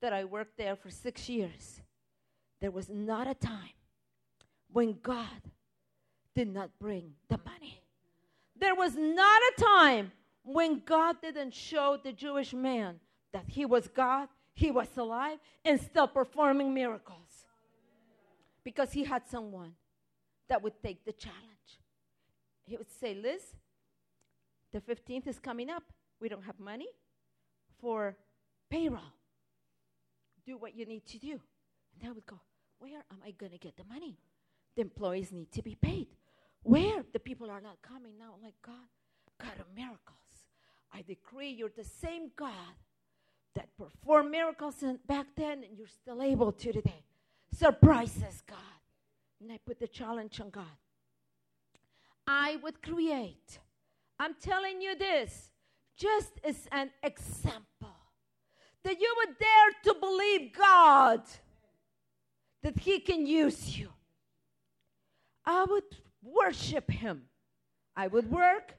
[0.00, 1.80] that I worked there for six years.
[2.60, 3.76] There was not a time
[4.72, 5.52] when God
[6.34, 7.82] did not bring the money.
[8.56, 10.12] There was not a time
[10.48, 13.00] when God didn't show the Jewish man
[13.32, 17.44] that he was God, he was alive, and still performing miracles.
[18.64, 19.74] Because he had someone
[20.48, 21.44] that would take the challenge.
[22.64, 23.42] He would say, Liz,
[24.72, 25.82] the 15th is coming up.
[26.20, 26.88] We don't have money
[27.78, 28.16] for
[28.70, 29.12] payroll.
[30.46, 31.40] Do what you need to do.
[32.00, 32.40] And I would go,
[32.78, 34.18] Where am I going to get the money?
[34.76, 36.08] The employees need to be paid.
[36.62, 37.04] Where?
[37.12, 38.34] The people are not coming now.
[38.42, 38.88] like, God,
[39.38, 40.17] God of miracles.
[40.92, 42.52] I decree you're the same God
[43.54, 47.04] that performed miracles back then and you're still able to today.
[47.52, 48.58] Surprises God.
[49.40, 50.64] And I put the challenge on God.
[52.26, 53.58] I would create.
[54.18, 55.50] I'm telling you this
[55.96, 57.64] just as an example.
[58.84, 61.22] That you would dare to believe God
[62.62, 63.88] that He can use you.
[65.44, 65.84] I would
[66.22, 67.22] worship Him.
[67.96, 68.76] I would work,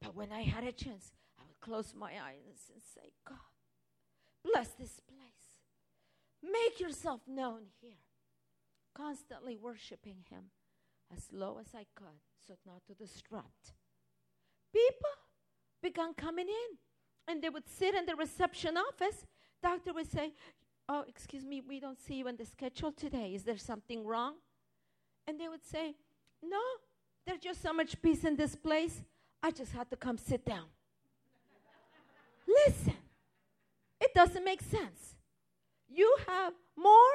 [0.00, 1.12] but when I had a chance,
[1.62, 3.38] close my eyes and say, God,
[4.44, 5.22] bless this place.
[6.42, 8.02] Make yourself known here.
[8.94, 10.50] Constantly worshiping Him
[11.16, 13.72] as low as I could so not to disrupt.
[14.72, 15.10] People
[15.82, 16.78] began coming in.
[17.28, 19.24] And they would sit in the reception office.
[19.62, 20.32] Doctor would say,
[20.88, 23.32] Oh, excuse me, we don't see you in the schedule today.
[23.34, 24.34] Is there something wrong?
[25.28, 25.94] And they would say,
[26.42, 26.60] No,
[27.24, 29.04] there's just so much peace in this place.
[29.40, 30.66] I just had to come sit down.
[32.46, 32.96] Listen,
[34.00, 35.14] it doesn't make sense.
[35.88, 37.12] You have more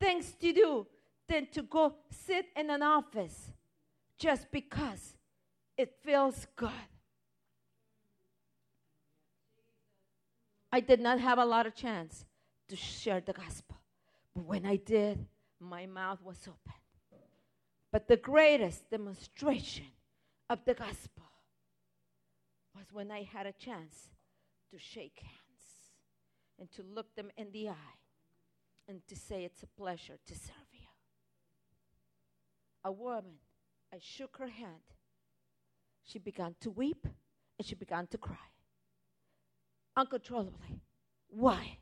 [0.00, 0.86] things to do
[1.28, 3.52] than to go sit in an office
[4.18, 5.16] just because
[5.76, 6.70] it feels good.
[10.72, 12.24] I did not have a lot of chance
[12.68, 13.76] to share the gospel.
[14.34, 15.24] But when I did,
[15.60, 16.74] my mouth was open.
[17.92, 19.86] But the greatest demonstration
[20.50, 21.22] of the gospel
[22.74, 24.08] was when I had a chance
[24.74, 25.92] to shake hands
[26.58, 27.98] and to look them in the eye
[28.88, 30.88] and to say, It's a pleasure to serve you.
[32.84, 33.38] A woman,
[33.92, 34.82] I shook her hand.
[36.02, 37.06] She began to weep
[37.58, 38.36] and she began to cry
[39.96, 40.80] uncontrollably.
[41.28, 41.78] Why?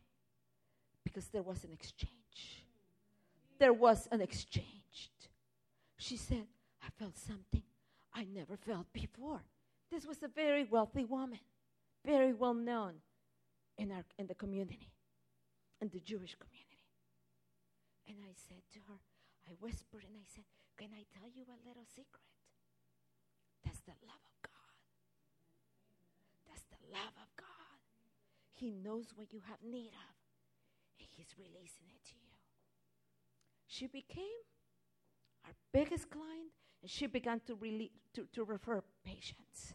[1.02, 2.66] Because there was an exchange.
[3.58, 4.66] There was an exchange.
[5.96, 6.46] She said,
[6.82, 7.62] I felt something
[8.12, 9.40] I never felt before.
[9.90, 11.38] This was a very wealthy woman,
[12.04, 12.94] very well known
[13.78, 14.90] in, our, in the community,
[15.80, 16.80] in the Jewish community.
[18.08, 18.98] And I said to her,
[19.48, 20.44] I whispered and I said,
[20.76, 22.26] Can I tell you a little secret?
[23.64, 24.74] That's the love of God.
[26.48, 27.78] That's the love of God.
[28.54, 30.14] He knows what you have need of,
[31.00, 32.34] and He's releasing it to you.
[33.66, 34.42] She became
[35.46, 36.52] our biggest client,
[36.82, 39.74] and she began to, rele- to, to refer patients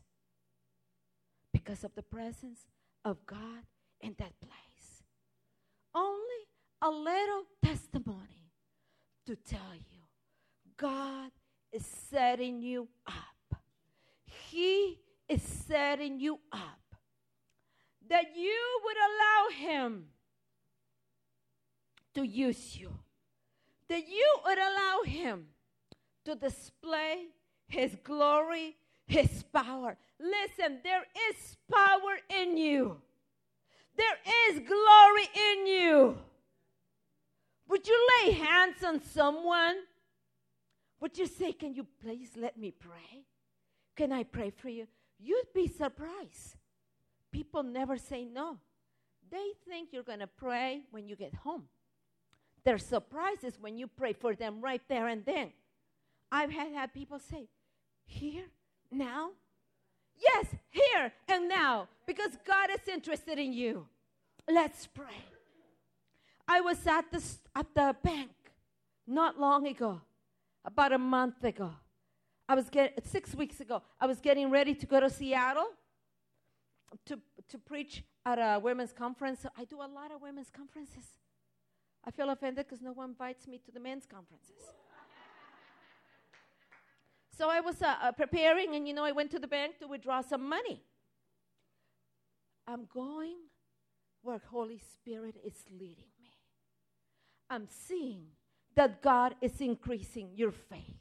[1.67, 2.65] because of the presence
[3.03, 3.65] of God
[3.99, 5.03] in that place.
[5.93, 6.47] Only
[6.81, 8.53] a little testimony
[9.25, 9.99] to tell you
[10.77, 11.31] God
[11.73, 13.59] is setting you up.
[14.49, 16.79] He is setting you up.
[18.09, 20.05] That you would allow Him
[22.15, 22.93] to use you.
[23.89, 25.47] That you would allow Him
[26.23, 27.25] to display
[27.67, 28.77] His glory,
[29.07, 29.97] His power.
[30.19, 32.97] Listen, there is power in you,
[33.95, 34.17] there
[34.49, 36.17] is glory in you.
[37.69, 39.75] Would you lay hands on someone?
[40.99, 43.25] Would you say, Can you please let me pray?
[43.95, 44.87] Can I pray for you?
[45.19, 46.55] You'd be surprised.
[47.31, 48.57] People never say no.
[49.29, 51.63] They think you're going to pray when you get home.
[52.63, 55.51] Their surprise is when you pray for them right there and then.
[56.31, 57.47] I've had, had people say,
[58.05, 58.45] Here,
[58.91, 59.31] now?
[60.19, 63.87] Yes, here and now, because God is interested in you.
[64.49, 65.23] Let's pray.
[66.47, 67.23] I was at the,
[67.55, 68.31] at the bank
[69.05, 70.01] not long ago,
[70.65, 71.71] about a month ago.
[72.49, 75.67] I was getting, six weeks ago, I was getting ready to go to Seattle
[77.05, 77.19] to,
[77.49, 79.45] to preach at a women's conference.
[79.57, 81.03] I do a lot of women's conferences.
[82.05, 84.55] I feel offended because no one invites me to the men's conferences.
[87.37, 89.87] So I was uh, uh, preparing, and you know, I went to the bank to
[89.87, 90.81] withdraw some money.
[92.67, 93.35] I'm going
[94.23, 96.11] where Holy Spirit is leading.
[96.21, 96.31] Me.
[97.49, 98.23] I'm seeing
[98.75, 100.97] that God is increasing your faith.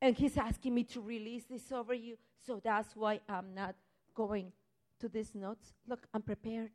[0.00, 2.16] And He's asking me to release this over you.
[2.46, 3.74] So that's why I'm not
[4.14, 4.52] going
[5.00, 5.74] to these notes.
[5.88, 6.72] Look, I'm prepared.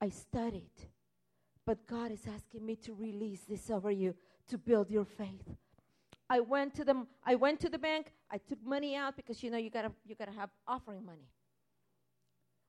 [0.00, 0.72] I studied.
[1.64, 4.14] But God is asking me to release this over you
[4.48, 5.56] to build your faith.
[6.28, 8.12] I went to the I went to the bank.
[8.30, 11.28] I took money out because you know you gotta you gotta have offering money.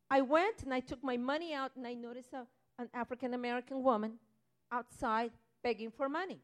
[0.10, 2.46] I went and I took my money out and I noticed a,
[2.80, 4.14] an African American woman
[4.72, 5.32] outside
[5.64, 6.40] begging for money.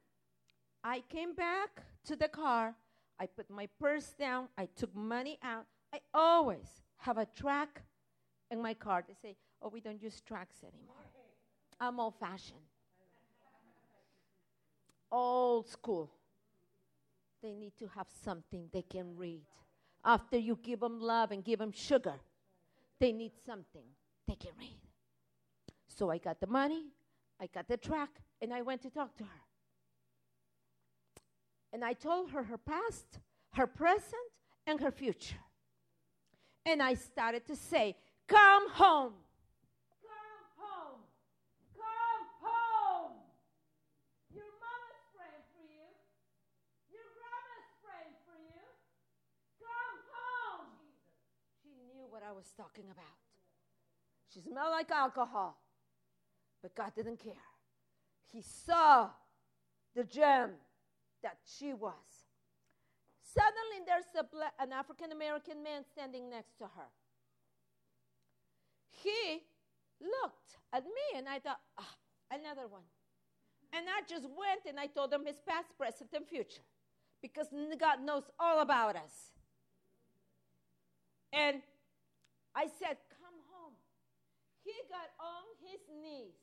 [0.84, 2.76] I came back to the car.
[3.20, 4.50] I put my purse down.
[4.58, 5.66] I took money out.
[5.94, 7.84] I always have a track
[8.52, 9.04] in my car.
[9.08, 10.96] They say, oh, we don't use tracks anymore.
[11.80, 12.60] I'm old fashioned,
[15.12, 16.10] old school.
[17.44, 19.46] They need to have something they can read.
[20.04, 22.16] After you give them love and give them sugar,
[23.00, 23.84] they need something
[24.28, 24.80] they can read.
[25.88, 26.86] So I got the money,
[27.40, 28.10] I got the track
[28.42, 29.42] and I went to talk to her.
[31.72, 33.20] And I told her her past,
[33.54, 34.28] her present,
[34.68, 35.44] and her future.
[36.66, 37.96] And I started to say,
[38.28, 39.14] Come home.
[40.02, 41.02] Come home.
[41.76, 43.18] Come home.
[44.34, 45.88] Your mama's praying for you.
[46.90, 48.64] Your grandma's praying for you.
[49.60, 50.72] Come home.
[51.62, 53.20] She knew what I was talking about.
[54.34, 55.58] She smelled like alcohol.
[56.62, 57.48] But God didn't care.
[58.32, 59.10] He saw
[59.96, 60.52] the gem
[61.22, 61.94] that she was.
[63.22, 66.90] Suddenly, there's bla- an African American man standing next to her.
[68.90, 69.44] He
[70.00, 71.96] looked at me, and I thought, ah,
[72.32, 72.84] another one.
[73.74, 76.62] And I just went and I told him his past, present, and future
[77.22, 77.48] because
[77.80, 79.32] God knows all about us.
[81.32, 81.62] And
[82.56, 83.74] I said, Come home.
[84.62, 86.38] He got on his knees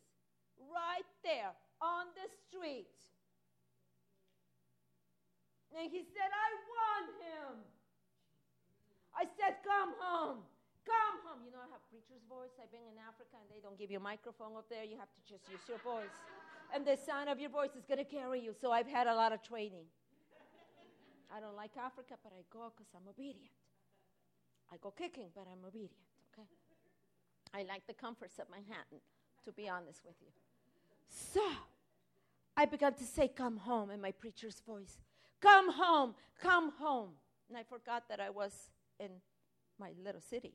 [0.68, 2.92] right there on the street.
[5.70, 7.50] And he said, I want him.
[9.14, 10.42] I said, Come home.
[10.82, 11.40] Come home.
[11.46, 12.50] You know, I have preacher's voice.
[12.58, 14.82] I've been in Africa and they don't give you a microphone up there.
[14.82, 16.12] You have to just use your voice.
[16.74, 18.54] And the sound of your voice is going to carry you.
[18.54, 19.86] So I've had a lot of training.
[21.30, 23.54] I don't like Africa, but I go because I'm obedient.
[24.72, 25.92] I go kicking, but I'm obedient,
[26.32, 26.46] okay?
[27.52, 29.00] I like the comforts of Manhattan,
[29.44, 30.28] to be honest with you.
[31.08, 31.42] So
[32.56, 34.98] I began to say, Come home, in my preacher's voice.
[35.40, 37.10] Come home, come home.
[37.48, 38.52] And I forgot that I was
[39.00, 39.10] in
[39.78, 40.54] my little city.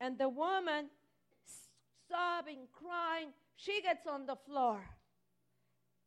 [0.00, 0.88] And the woman,
[2.08, 4.80] sobbing, crying, she gets on the floor.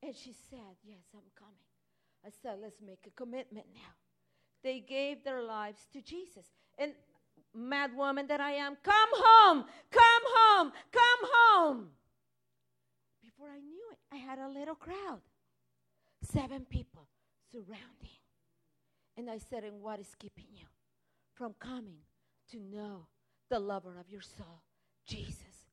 [0.01, 1.53] And she said, Yes, I'm coming.
[2.25, 4.04] I said, Let's make a commitment now.
[4.65, 6.47] They gave their lives to Jesus.
[6.79, 6.93] And
[7.53, 11.87] mad woman that I am, come home, come home, come home.
[13.21, 15.21] Before I knew it, I had a little crowd
[16.33, 17.07] seven people
[17.51, 18.17] surrounding.
[19.15, 20.65] And I said, And what is keeping you
[21.35, 21.99] from coming
[22.49, 23.05] to know
[23.51, 24.63] the lover of your soul,
[25.05, 25.69] Jesus?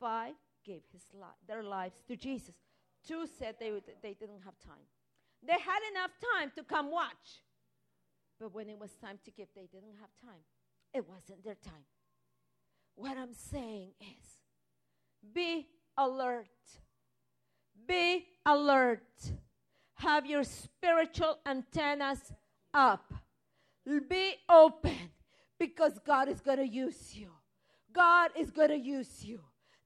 [0.00, 2.56] Five gave his li- their lives to Jesus.
[3.06, 4.88] Two said they, would, they didn't have time.
[5.46, 7.44] They had enough time to come watch.
[8.42, 10.40] But when it was time to give, they didn't have time.
[10.92, 11.84] It wasn't their time.
[12.96, 14.40] What I'm saying is
[15.32, 16.48] be alert.
[17.86, 19.06] Be alert.
[19.94, 22.32] Have your spiritual antennas
[22.74, 23.14] up.
[23.86, 24.96] Be open
[25.56, 27.28] because God is going to use you.
[27.92, 29.38] God is going to use you.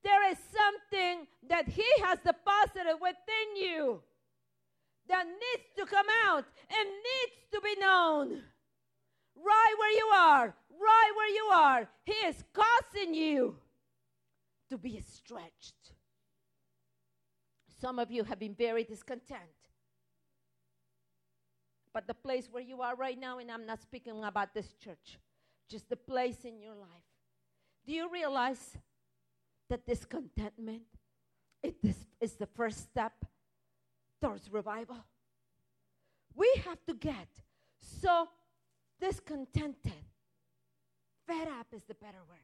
[0.03, 4.01] There is something that He has deposited within you
[5.09, 8.43] that needs to come out and needs to be known.
[9.37, 13.57] Right where you are, right where you are, He is causing you
[14.71, 15.75] to be stretched.
[17.81, 19.41] Some of you have been very discontent.
[21.93, 25.19] But the place where you are right now, and I'm not speaking about this church,
[25.71, 26.89] just the place in your life.
[27.87, 28.77] Do you realize
[29.69, 30.83] that discontentment
[31.63, 33.13] it is, is the first step
[34.21, 35.05] towards revival?
[36.35, 37.29] We have to get
[37.81, 38.29] so
[39.01, 39.93] discontented.
[41.27, 42.39] Fed up is the better word.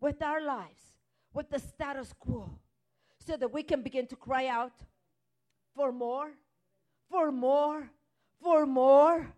[0.00, 0.96] With our lives,
[1.32, 2.58] with the status quo,
[3.18, 4.72] so that we can begin to cry out
[5.74, 6.30] for more,
[7.10, 7.90] for more,
[8.42, 9.34] for more.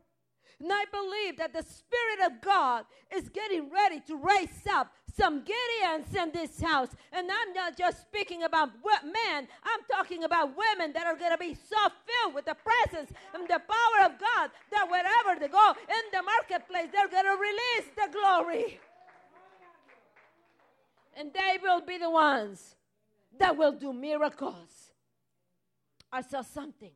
[0.61, 5.43] And I believe that the Spirit of God is getting ready to raise up some
[5.43, 6.89] Gideons in this house.
[7.13, 11.39] And I'm not just speaking about men, I'm talking about women that are going to
[11.39, 11.77] be so
[12.07, 16.23] filled with the presence and the power of God that wherever they go in the
[16.23, 18.81] marketplace, they're going to release the glory.
[21.19, 22.77] And they will be the ones
[23.39, 24.93] that will do miracles.
[26.13, 26.93] I saw something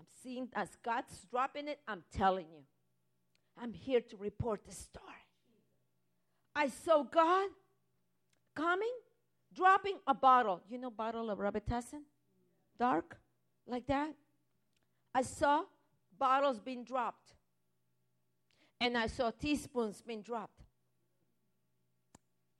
[0.00, 2.64] I'm seeing as God's dropping it, I'm telling you.
[3.60, 5.06] I'm here to report the story.
[6.54, 7.48] I saw God
[8.54, 8.92] coming,
[9.54, 10.60] dropping a bottle.
[10.68, 12.02] You know, bottle of Robitussin?
[12.78, 13.16] Dark,
[13.66, 14.14] like that.
[15.14, 15.62] I saw
[16.18, 17.34] bottles being dropped.
[18.80, 20.62] And I saw teaspoons being dropped.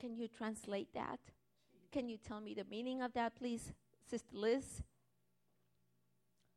[0.01, 1.19] Can you translate that?
[1.91, 3.73] Can you tell me the meaning of that, please,
[4.09, 4.83] Sister Liz?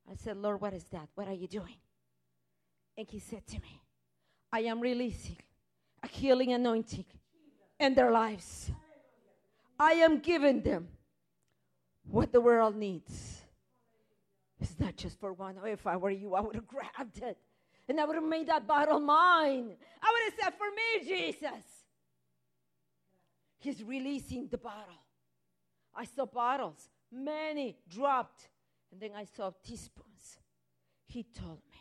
[0.09, 1.09] I said, Lord, what is that?
[1.15, 1.77] What are you doing?
[2.97, 3.81] And he said to me,
[4.51, 5.37] I am releasing
[6.01, 7.05] a healing anointing
[7.79, 8.71] in their lives.
[9.79, 10.87] I am giving them
[12.09, 13.41] what the world needs.
[14.59, 15.57] It's not just for one.
[15.61, 17.37] Oh, if I were you, I would have grabbed it
[17.87, 19.75] and I would have made that bottle mine.
[20.01, 21.63] I would have said, For me, Jesus.
[23.57, 25.01] He's releasing the bottle.
[25.95, 28.49] I saw bottles, many dropped
[28.91, 30.39] and then I saw teaspoons.
[31.07, 31.79] He told me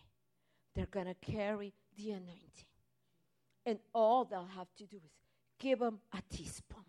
[0.74, 2.70] they're going to carry the anointing.
[3.66, 5.12] And all they'll have to do is
[5.64, 6.84] give them a teaspoon.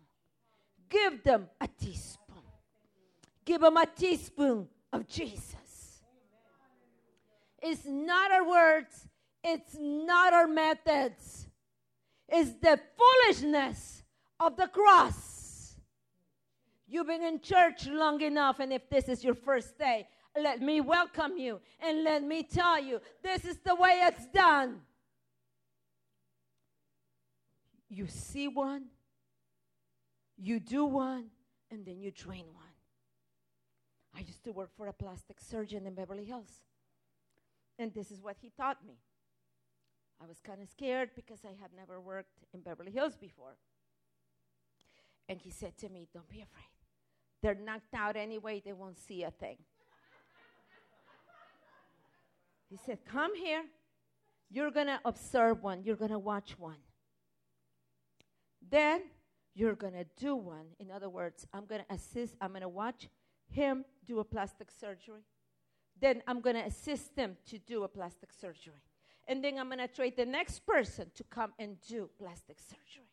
[0.90, 2.44] Give them a teaspoon.
[3.42, 6.02] Give them a teaspoon of Jesus.
[7.62, 9.08] It's not our words,
[9.42, 11.48] it's not our methods,
[12.28, 14.02] it's the foolishness
[14.38, 15.74] of the cross.
[16.86, 20.06] You've been in church long enough, and if this is your first day,
[20.40, 24.82] let me welcome you and let me tell you this is the way it's done.
[27.88, 28.86] You see one,
[30.36, 31.26] you do one,
[31.70, 32.66] and then you train one.
[34.14, 36.62] I used to work for a plastic surgeon in Beverly Hills,
[37.78, 38.98] and this is what he taught me.
[40.22, 43.56] I was kind of scared because I had never worked in Beverly Hills before.
[45.28, 46.64] And he said to me, Don't be afraid.
[47.42, 49.58] They're knocked out anyway, they won't see a thing.
[52.70, 53.64] He said, Come here.
[54.48, 56.76] You're going to observe one, you're going to watch one.
[58.70, 59.02] Then
[59.54, 60.66] you're going to do one.
[60.78, 63.08] In other words, I'm going to assist, I'm going to watch
[63.48, 65.22] him do a plastic surgery.
[66.00, 68.82] Then I'm going to assist them to do a plastic surgery.
[69.28, 73.10] And then I'm going to trade the next person to come and do plastic surgery.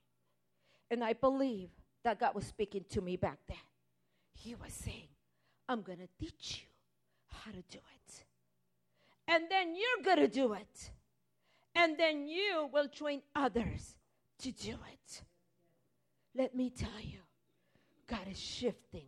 [0.92, 1.70] And I believe
[2.04, 3.58] that God was speaking to me back then.
[4.34, 5.08] He was saying,
[5.70, 6.68] I'm going to teach you
[7.30, 7.94] how to do it
[9.28, 10.92] and then you're going to do it.
[11.76, 13.96] And then you will train others
[14.40, 15.22] to do it.
[16.36, 17.20] Let me tell you,
[18.08, 19.08] God is shifting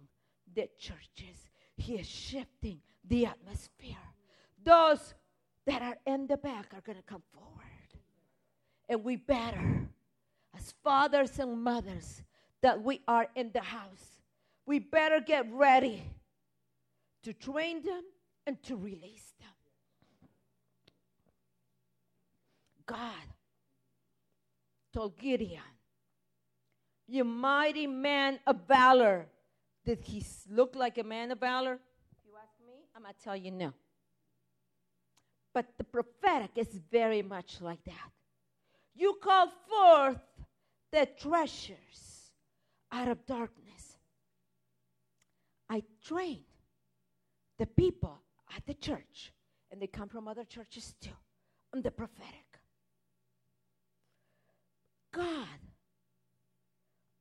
[0.54, 3.96] the churches, He is shifting the atmosphere.
[4.64, 5.14] Those
[5.66, 7.52] that are in the back are going to come forward.
[8.88, 9.88] And we better,
[10.56, 12.22] as fathers and mothers
[12.62, 14.22] that we are in the house,
[14.66, 16.04] we better get ready
[17.24, 18.04] to train them
[18.48, 19.50] and to release them.
[22.86, 23.26] God
[24.94, 25.62] told Gideon,
[27.08, 29.28] You mighty man of valor.
[29.86, 31.74] Did he look like a man of valor?
[31.74, 33.74] If you ask me, I'm going to tell you no.
[35.54, 38.12] But the prophetic is very much like that.
[38.96, 40.20] You call forth
[40.92, 42.32] the treasures
[42.92, 43.98] out of darkness.
[45.70, 46.44] I trained
[47.58, 48.20] the people
[48.56, 49.32] at the church,
[49.72, 51.10] and they come from other churches too,
[51.74, 52.60] on the prophetic.
[55.12, 55.48] God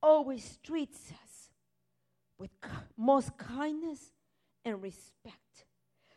[0.05, 1.51] always treats us
[2.39, 2.51] with
[2.97, 4.13] most kindness
[4.65, 5.65] and respect.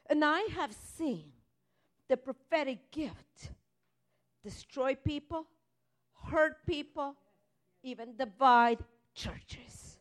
[0.09, 1.31] And I have seen
[2.09, 3.51] the prophetic gift
[4.43, 5.47] destroy people,
[6.29, 7.15] hurt people,
[7.81, 8.79] even divide
[9.15, 9.97] churches.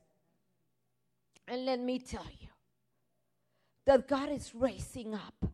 [1.46, 2.48] And let me tell you
[3.84, 5.48] that God is raising up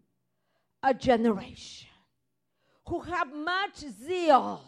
[0.82, 1.90] a generation
[2.88, 4.62] who have much zeal.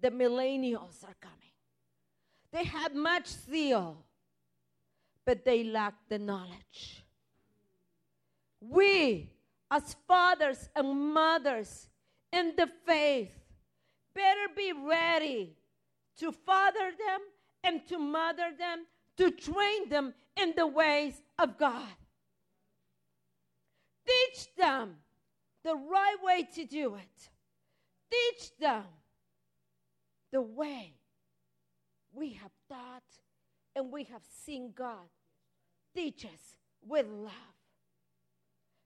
[0.00, 1.51] The millennials are coming.
[2.52, 4.04] They have much zeal,
[5.24, 7.04] but they lack the knowledge.
[8.60, 9.30] We,
[9.70, 11.88] as fathers and mothers
[12.30, 13.32] in the faith,
[14.14, 15.56] better be ready
[16.18, 17.20] to father them
[17.64, 18.84] and to mother them,
[19.16, 21.88] to train them in the ways of God.
[24.06, 24.96] Teach them
[25.64, 27.30] the right way to do it.
[28.10, 28.84] Teach them
[30.32, 30.92] the way
[32.12, 33.02] we have taught
[33.74, 35.08] and we have seen God
[35.94, 36.56] teach us
[36.86, 37.32] with love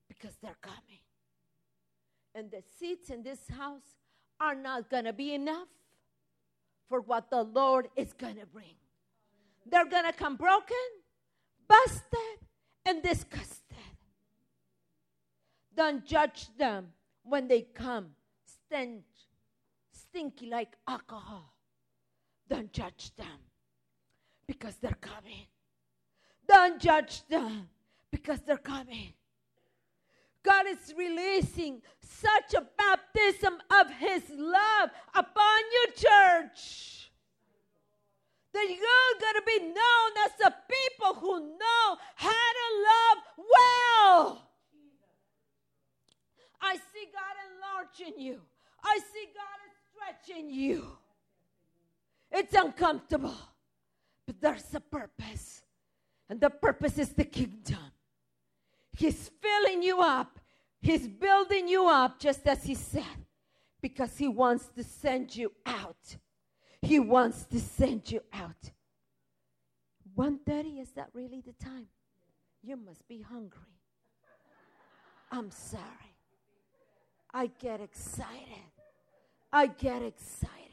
[0.08, 1.00] because they're coming.
[2.34, 3.96] And the seats in this house
[4.40, 5.68] are not going to be enough
[6.88, 8.76] for what the Lord is going to bring.
[9.64, 10.76] They're going to come broken,
[11.66, 12.38] busted,
[12.84, 13.62] and disgusted.
[15.74, 16.88] Don't judge them
[17.24, 18.10] when they come
[18.44, 19.04] stench,
[19.92, 21.55] stinky like alcohol.
[22.48, 23.38] Don't judge them
[24.46, 25.46] because they're coming.
[26.48, 27.68] Don't judge them
[28.10, 29.12] because they're coming.
[30.44, 37.10] God is releasing such a baptism of His love upon you, church.
[38.52, 44.48] That you're going to be known as the people who know how to love well.
[46.62, 48.40] I see God enlarging you.
[48.84, 50.96] I see God stretching you.
[52.38, 53.34] It's uncomfortable,
[54.26, 55.62] but there's a purpose.
[56.28, 57.78] And the purpose is the kingdom.
[58.92, 60.38] He's filling you up,
[60.82, 63.18] He's building you up, just as He said,
[63.80, 66.16] because He wants to send you out.
[66.82, 68.70] He wants to send you out.
[70.14, 71.88] 1:30 is that really the time?
[72.62, 73.80] You must be hungry.
[75.30, 76.14] I'm sorry.
[77.32, 78.70] I get excited.
[79.52, 80.65] I get excited.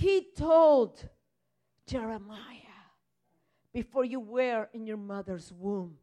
[0.00, 1.06] He told
[1.86, 2.80] Jeremiah,
[3.70, 5.98] Before you were in your mother's womb,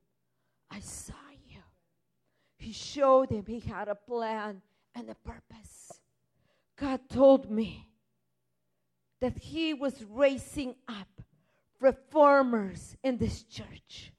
[0.70, 1.16] I saw
[1.48, 1.62] you.
[2.58, 4.62] He showed him he had a plan
[4.94, 5.92] and a purpose.
[6.76, 7.90] God told me
[9.20, 11.08] that He was raising up
[11.80, 14.14] reformers in this church.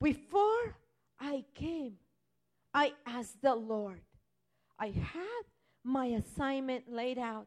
[0.00, 0.78] Before
[1.20, 1.98] I came,
[2.72, 4.00] I asked the Lord.
[4.78, 5.44] I had
[5.84, 7.46] my assignment laid out,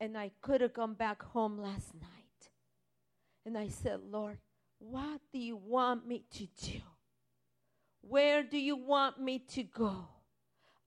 [0.00, 2.50] and I could have gone back home last night.
[3.44, 4.38] And I said, Lord,
[4.78, 6.80] what do you want me to do?
[8.02, 10.08] Where do you want me to go?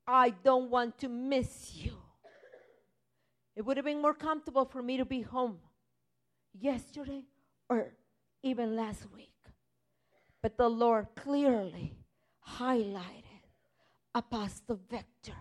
[0.08, 1.94] I don't want to miss you.
[3.56, 5.58] It would have been more comfortable for me to be home
[6.58, 7.26] yesterday
[7.70, 7.94] or
[8.42, 9.34] even last week.
[10.42, 11.98] But the Lord clearly
[12.58, 13.44] highlighted
[14.16, 15.36] Apostle Victor.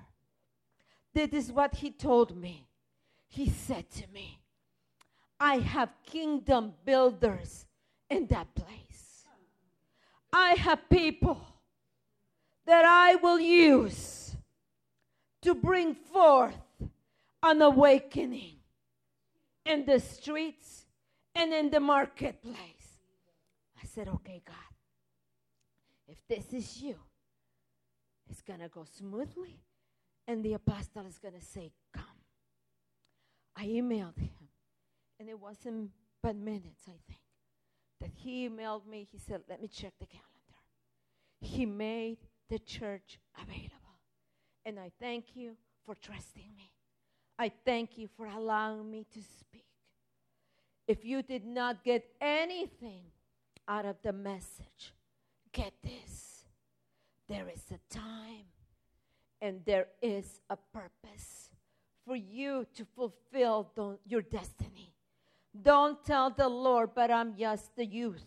[1.14, 2.67] This is what he told me.
[3.28, 4.40] He said to me,
[5.38, 7.66] I have kingdom builders
[8.10, 9.24] in that place.
[10.32, 11.40] I have people
[12.66, 14.36] that I will use
[15.42, 16.54] to bring forth
[17.42, 18.56] an awakening
[19.64, 20.86] in the streets
[21.34, 23.00] and in the marketplace.
[23.80, 24.56] I said, Okay, God,
[26.08, 26.96] if this is you,
[28.28, 29.60] it's going to go smoothly,
[30.26, 32.04] and the apostle is going to say, Come.
[33.58, 34.30] I emailed him,
[35.18, 35.90] and it wasn't
[36.22, 37.20] but minutes, I think,
[38.00, 39.06] that he emailed me.
[39.10, 40.24] He said, Let me check the calendar.
[41.40, 42.18] He made
[42.48, 43.74] the church available.
[44.64, 46.72] And I thank you for trusting me.
[47.38, 49.64] I thank you for allowing me to speak.
[50.86, 53.04] If you did not get anything
[53.66, 54.94] out of the message,
[55.52, 56.28] get this
[57.28, 58.46] there is a time
[59.40, 61.47] And there is a purpose
[62.08, 64.94] for you to fulfill the- your destiny.
[65.52, 68.24] Don't tell the Lord, but I'm just the youth.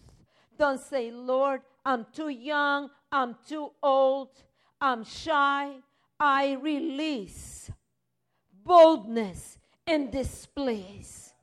[0.56, 4.44] Don't say, Lord, I'm too young, I'm too old,
[4.80, 5.82] I'm shy.
[6.20, 7.72] I release
[8.64, 11.34] boldness in this place.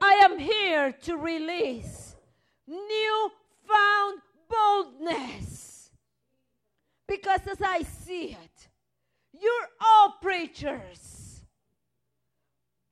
[0.00, 2.16] I am here to release
[2.66, 3.32] new
[3.66, 5.90] found boldness.
[7.06, 8.68] Because as I see it,
[9.38, 11.25] you're all preachers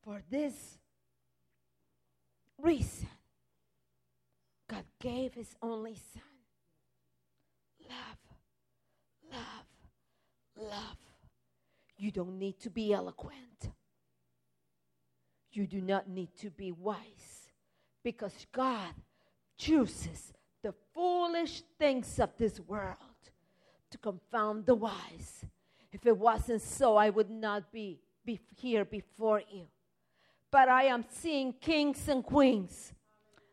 [0.04, 0.78] for this
[2.62, 3.08] reason.
[4.68, 6.22] God gave his only son.
[7.88, 10.96] Love, love, love.
[11.96, 13.70] You don't need to be eloquent.
[15.52, 17.52] You do not need to be wise
[18.02, 18.94] because God
[19.56, 20.32] chooses
[20.62, 22.98] the foolish things of this world
[23.90, 25.44] to confound the wise.
[25.92, 29.66] If it wasn't so, I would not be, be here before you.
[30.54, 32.92] But I am seeing kings and queens.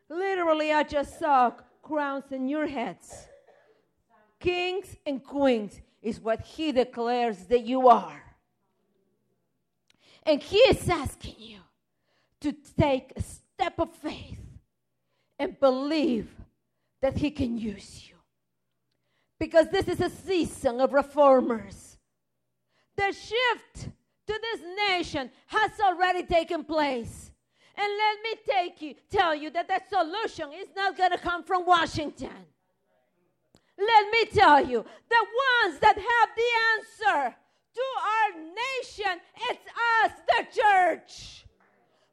[0.08, 1.50] Literally, I just saw
[1.82, 3.26] crowns in your heads.
[4.38, 8.22] Kings and queens is what he declares that you are.
[10.22, 11.58] And he is asking you
[12.42, 14.38] to take a step of faith
[15.40, 16.28] and believe
[17.00, 18.14] that he can use you.
[19.40, 21.98] Because this is a season of reformers.
[22.94, 23.88] The shift
[24.32, 27.30] to this nation has already taken place.
[27.76, 31.42] And let me take you, tell you that the solution is not going to come
[31.44, 32.30] from Washington.
[33.78, 35.26] Let me tell you, the
[35.64, 37.36] ones that have the answer
[37.74, 39.66] to our nation, it's
[40.04, 41.46] us, the church.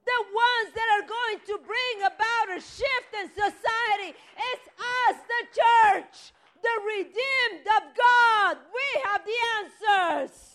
[0.05, 4.67] The ones that are going to bring about a shift in society, it's
[5.07, 6.33] us, the church,
[6.63, 8.57] the redeemed of God.
[8.73, 10.48] We have the answers.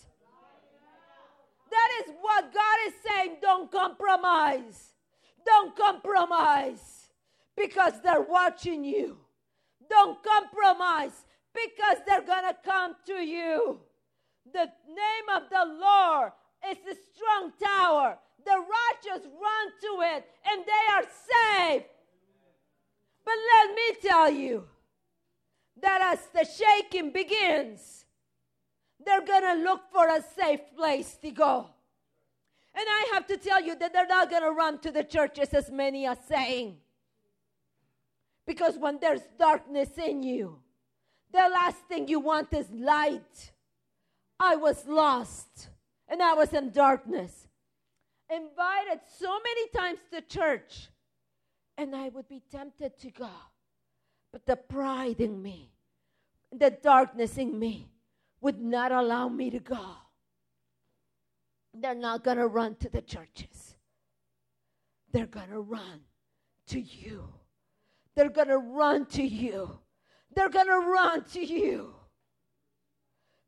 [1.75, 3.37] That is what God is saying.
[3.41, 4.93] Don't compromise.
[5.45, 7.09] Don't compromise
[7.57, 9.17] because they're watching you.
[9.89, 13.79] Don't compromise because they're going to come to you.
[14.53, 16.31] The name of the Lord
[16.69, 18.17] is a strong tower.
[18.45, 21.85] The righteous run to it and they are saved.
[23.25, 24.63] But let me tell you
[25.81, 28.04] that as the shaking begins,
[29.05, 31.69] they're going to look for a safe place to go.
[32.73, 35.49] And I have to tell you that they're not going to run to the churches
[35.53, 36.77] as many are saying.
[38.45, 40.59] Because when there's darkness in you,
[41.31, 43.51] the last thing you want is light.
[44.39, 45.69] I was lost
[46.07, 47.47] and I was in darkness.
[48.29, 50.89] Invited so many times to church,
[51.77, 53.29] and I would be tempted to go.
[54.31, 55.71] But the pride in me,
[56.51, 57.91] the darkness in me,
[58.45, 59.87] would not allow me to go.
[61.73, 63.75] They're not going to run to the churches,
[65.11, 66.01] they're going to run
[66.67, 67.27] to you.
[68.15, 69.79] They're going to run to you.
[70.35, 71.95] They're going to run to you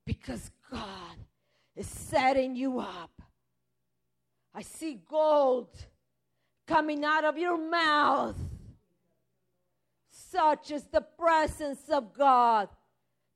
[0.06, 1.18] because God
[1.76, 3.22] is setting you up.
[4.54, 5.70] I see gold
[6.66, 8.36] coming out of your mouth.
[10.10, 12.68] Such is the presence of God.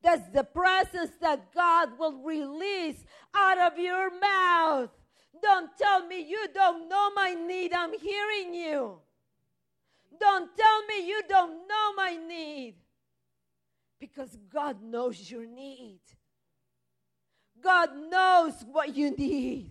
[0.03, 3.03] That's the presence that God will release
[3.35, 4.89] out of your mouth.
[5.41, 7.73] Don't tell me you don't know my need.
[7.73, 8.97] I'm hearing you.
[10.19, 12.75] Don't tell me you don't know my need.
[13.99, 15.99] Because God knows your need.
[17.61, 19.69] God knows what you need.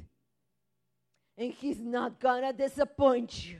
[1.36, 3.58] And He's not gonna disappoint you.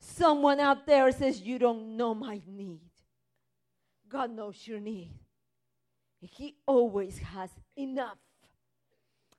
[0.00, 2.80] Someone out there says, You don't know my need.
[4.08, 5.12] God knows your need.
[6.20, 8.18] He always has enough.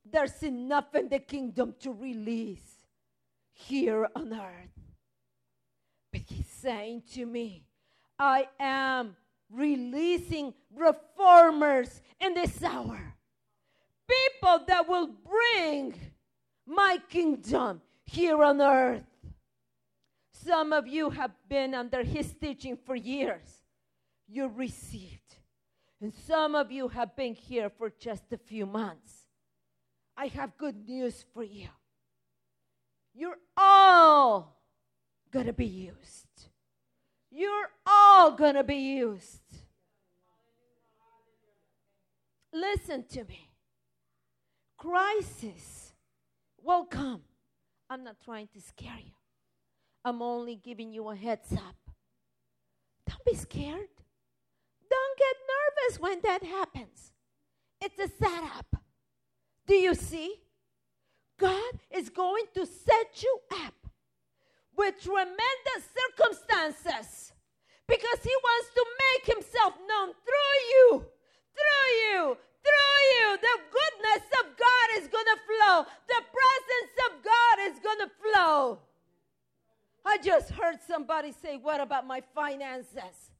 [0.09, 2.77] There's enough in the kingdom to release
[3.53, 4.71] here on earth.
[6.11, 7.65] But He's saying to me,
[8.17, 9.15] I am
[9.49, 13.15] releasing reformers in this hour.
[14.07, 15.93] People that will bring
[16.65, 19.03] my kingdom here on earth.
[20.33, 23.61] Some of you have been under his teaching for years.
[24.27, 25.18] You received.
[26.01, 29.25] And some of you have been here for just a few months.
[30.15, 31.67] I have good news for you.
[33.13, 34.61] You're all
[35.31, 36.27] going to be used.
[37.31, 39.41] You're all going to be used.
[42.53, 43.49] Listen to me.
[44.77, 45.93] Crisis
[46.63, 47.21] will come.
[47.89, 49.11] I'm not trying to scare you.
[50.05, 51.75] I'm only giving you a heads up.
[53.07, 53.89] Don't be scared.
[54.89, 55.35] Don't get
[55.69, 57.11] nervous when that happens.
[57.81, 58.75] It's a setup.
[59.67, 60.35] Do you see?
[61.37, 63.73] God is going to set you up
[64.75, 67.33] with tremendous circumstances
[67.87, 71.05] because He wants to make Himself known through you,
[71.55, 73.37] through you, through you.
[73.37, 78.11] The goodness of God is going to flow, the presence of God is going to
[78.21, 78.79] flow.
[80.05, 83.31] I just heard somebody say, What about my finances?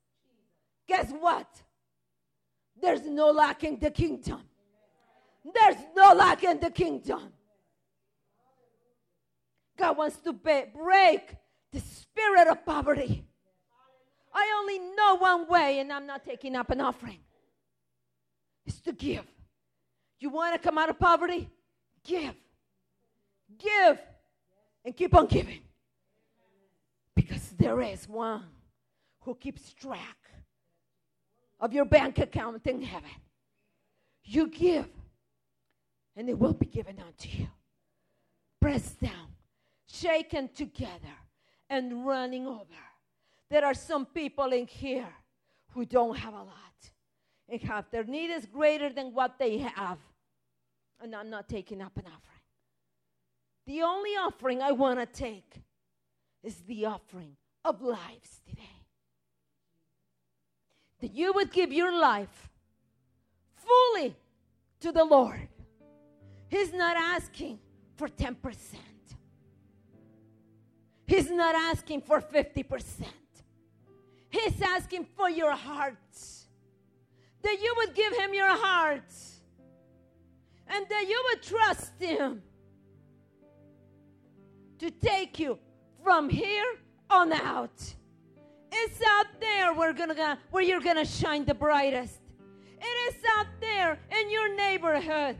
[0.88, 1.64] Guess what?
[2.82, 4.42] There's no lack in the kingdom.
[5.54, 7.34] There's no lack in the kingdom.
[9.78, 11.36] God wants to break
[11.72, 13.26] the spirit of poverty.
[14.34, 17.20] I only know one way, and I'm not taking up an offering.
[18.66, 19.26] It's to give.
[20.20, 21.50] You want to come out of poverty?
[22.04, 22.36] Give.
[23.58, 24.00] Give.
[24.86, 25.62] And keep on giving.
[27.16, 28.44] Because there is one
[29.22, 30.18] who keeps track
[31.60, 33.10] of your bank account in heaven.
[34.24, 34.88] You give,
[36.16, 37.48] and it will be given unto you.
[38.62, 39.36] Pressed down,
[39.88, 41.18] shaken together,
[41.70, 42.66] and running over.
[43.50, 45.08] There are some people in here
[45.74, 46.56] who don't have a lot
[47.48, 49.98] and have their need is greater than what they have.
[51.02, 52.24] And I'm not taking up an offering.
[53.66, 55.62] The only offering I want to take
[56.44, 58.79] is the offering of lives today.
[61.02, 62.50] That you would give your life
[63.56, 64.16] fully
[64.82, 65.48] to the Lord.
[66.50, 67.60] He's not asking
[67.96, 68.36] for 10%.
[71.06, 73.06] He's not asking for 50%.
[74.30, 75.98] He's asking for your heart.
[77.42, 79.12] That you would give him your heart.
[80.68, 82.44] And that you would trust him
[84.80, 85.58] to take you
[86.04, 86.78] from here
[87.10, 87.96] on out.
[88.72, 92.20] It's out there we're gonna, where you're going to shine the brightest.
[92.82, 95.38] It is out there in your neighborhood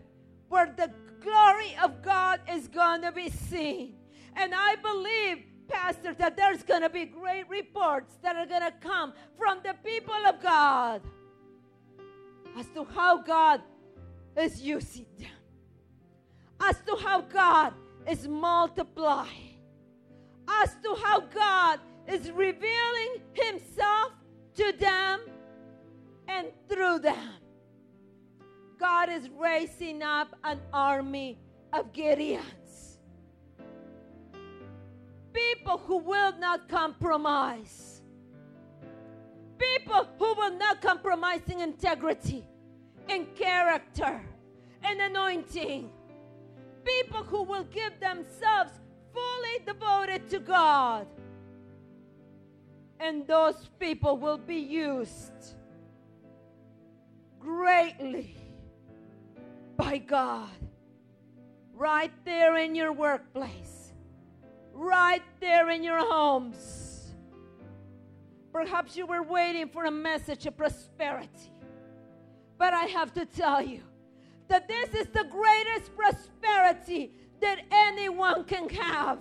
[0.50, 0.92] where the
[1.22, 3.96] glory of God is going to be seen.
[4.36, 8.74] And I believe, Pastor, that there's going to be great reports that are going to
[8.82, 11.02] come from the people of God
[12.58, 13.62] as to how God
[14.38, 15.28] is using them,
[16.62, 17.74] as to how God
[18.08, 19.60] is multiplying,
[20.48, 21.80] as to how God
[22.10, 24.14] is revealing Himself
[24.56, 25.22] to them
[26.28, 27.34] and through them.
[28.80, 31.38] God is raising up an army
[31.74, 32.98] of Gideons.
[35.34, 38.02] People who will not compromise.
[39.58, 42.46] People who will not compromise in integrity,
[43.10, 44.22] in character,
[44.90, 45.90] in anointing.
[46.86, 48.72] People who will give themselves
[49.14, 51.06] fully devoted to God.
[53.00, 55.56] And those people will be used
[57.40, 58.36] greatly
[59.78, 60.50] by God.
[61.74, 63.94] Right there in your workplace,
[64.74, 67.16] right there in your homes.
[68.52, 71.54] Perhaps you were waiting for a message of prosperity.
[72.58, 73.82] But I have to tell you
[74.50, 79.20] that this is the greatest prosperity that anyone can have.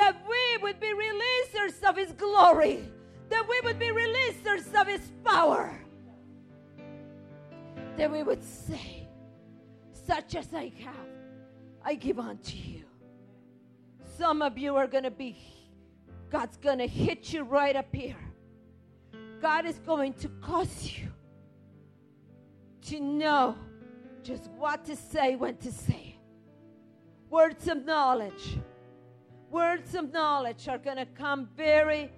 [0.00, 2.88] That we would be releasers of His glory,
[3.28, 5.78] that we would be releasers of His power,
[7.98, 9.06] that we would say,
[9.92, 11.10] Such as I have,
[11.84, 12.84] I give unto you.
[14.16, 15.36] Some of you are going to be,
[16.30, 18.16] God's going to hit you right up here.
[19.42, 21.08] God is going to cause you
[22.86, 23.54] to know
[24.22, 26.16] just what to say, when to say.
[27.28, 28.58] Words of knowledge.
[29.50, 32.12] Words of knowledge are going to come very,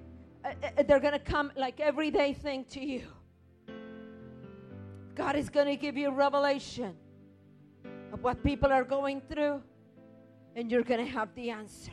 [0.45, 3.07] uh, uh they're going to come like everyday thing to you.
[5.15, 6.95] God is going to give you revelation
[8.13, 9.63] of what people are going through,
[10.57, 11.93] and you're going to have the answer.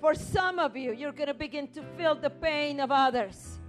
[0.00, 3.60] For some of you, you're going to begin to feel the pain of others.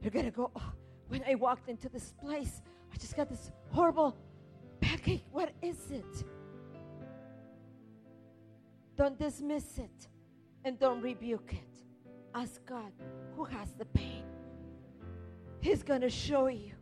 [0.00, 0.72] You're going to go, oh,
[1.08, 2.62] when I walked into this place,
[2.92, 4.16] I just got this horrible
[4.80, 5.24] backache.
[5.32, 6.24] What is it?
[8.96, 10.08] Don't dismiss it
[10.64, 11.82] and don't rebuke it.
[12.34, 12.92] Ask God
[13.36, 14.24] who has the pain.
[15.60, 16.72] He's going to show you.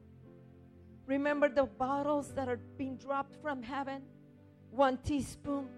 [1.06, 4.02] Remember the bottles that are being dropped from heaven?
[4.70, 5.68] One teaspoon.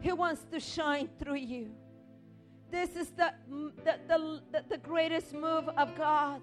[0.00, 1.70] He wants to shine through you.
[2.70, 3.32] This is the,
[3.84, 6.40] the, the, the, greatest move of God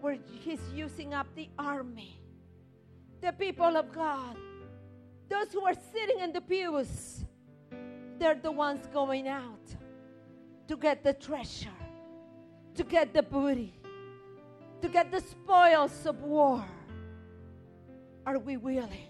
[0.00, 2.20] where He's using up the army,
[3.22, 4.36] the people of God,
[5.28, 7.24] those who are sitting in the pews.
[8.20, 9.66] They're the ones going out
[10.68, 11.80] to get the treasure,
[12.74, 13.72] to get the booty,
[14.82, 16.62] to get the spoils of war.
[18.26, 19.09] Are we willing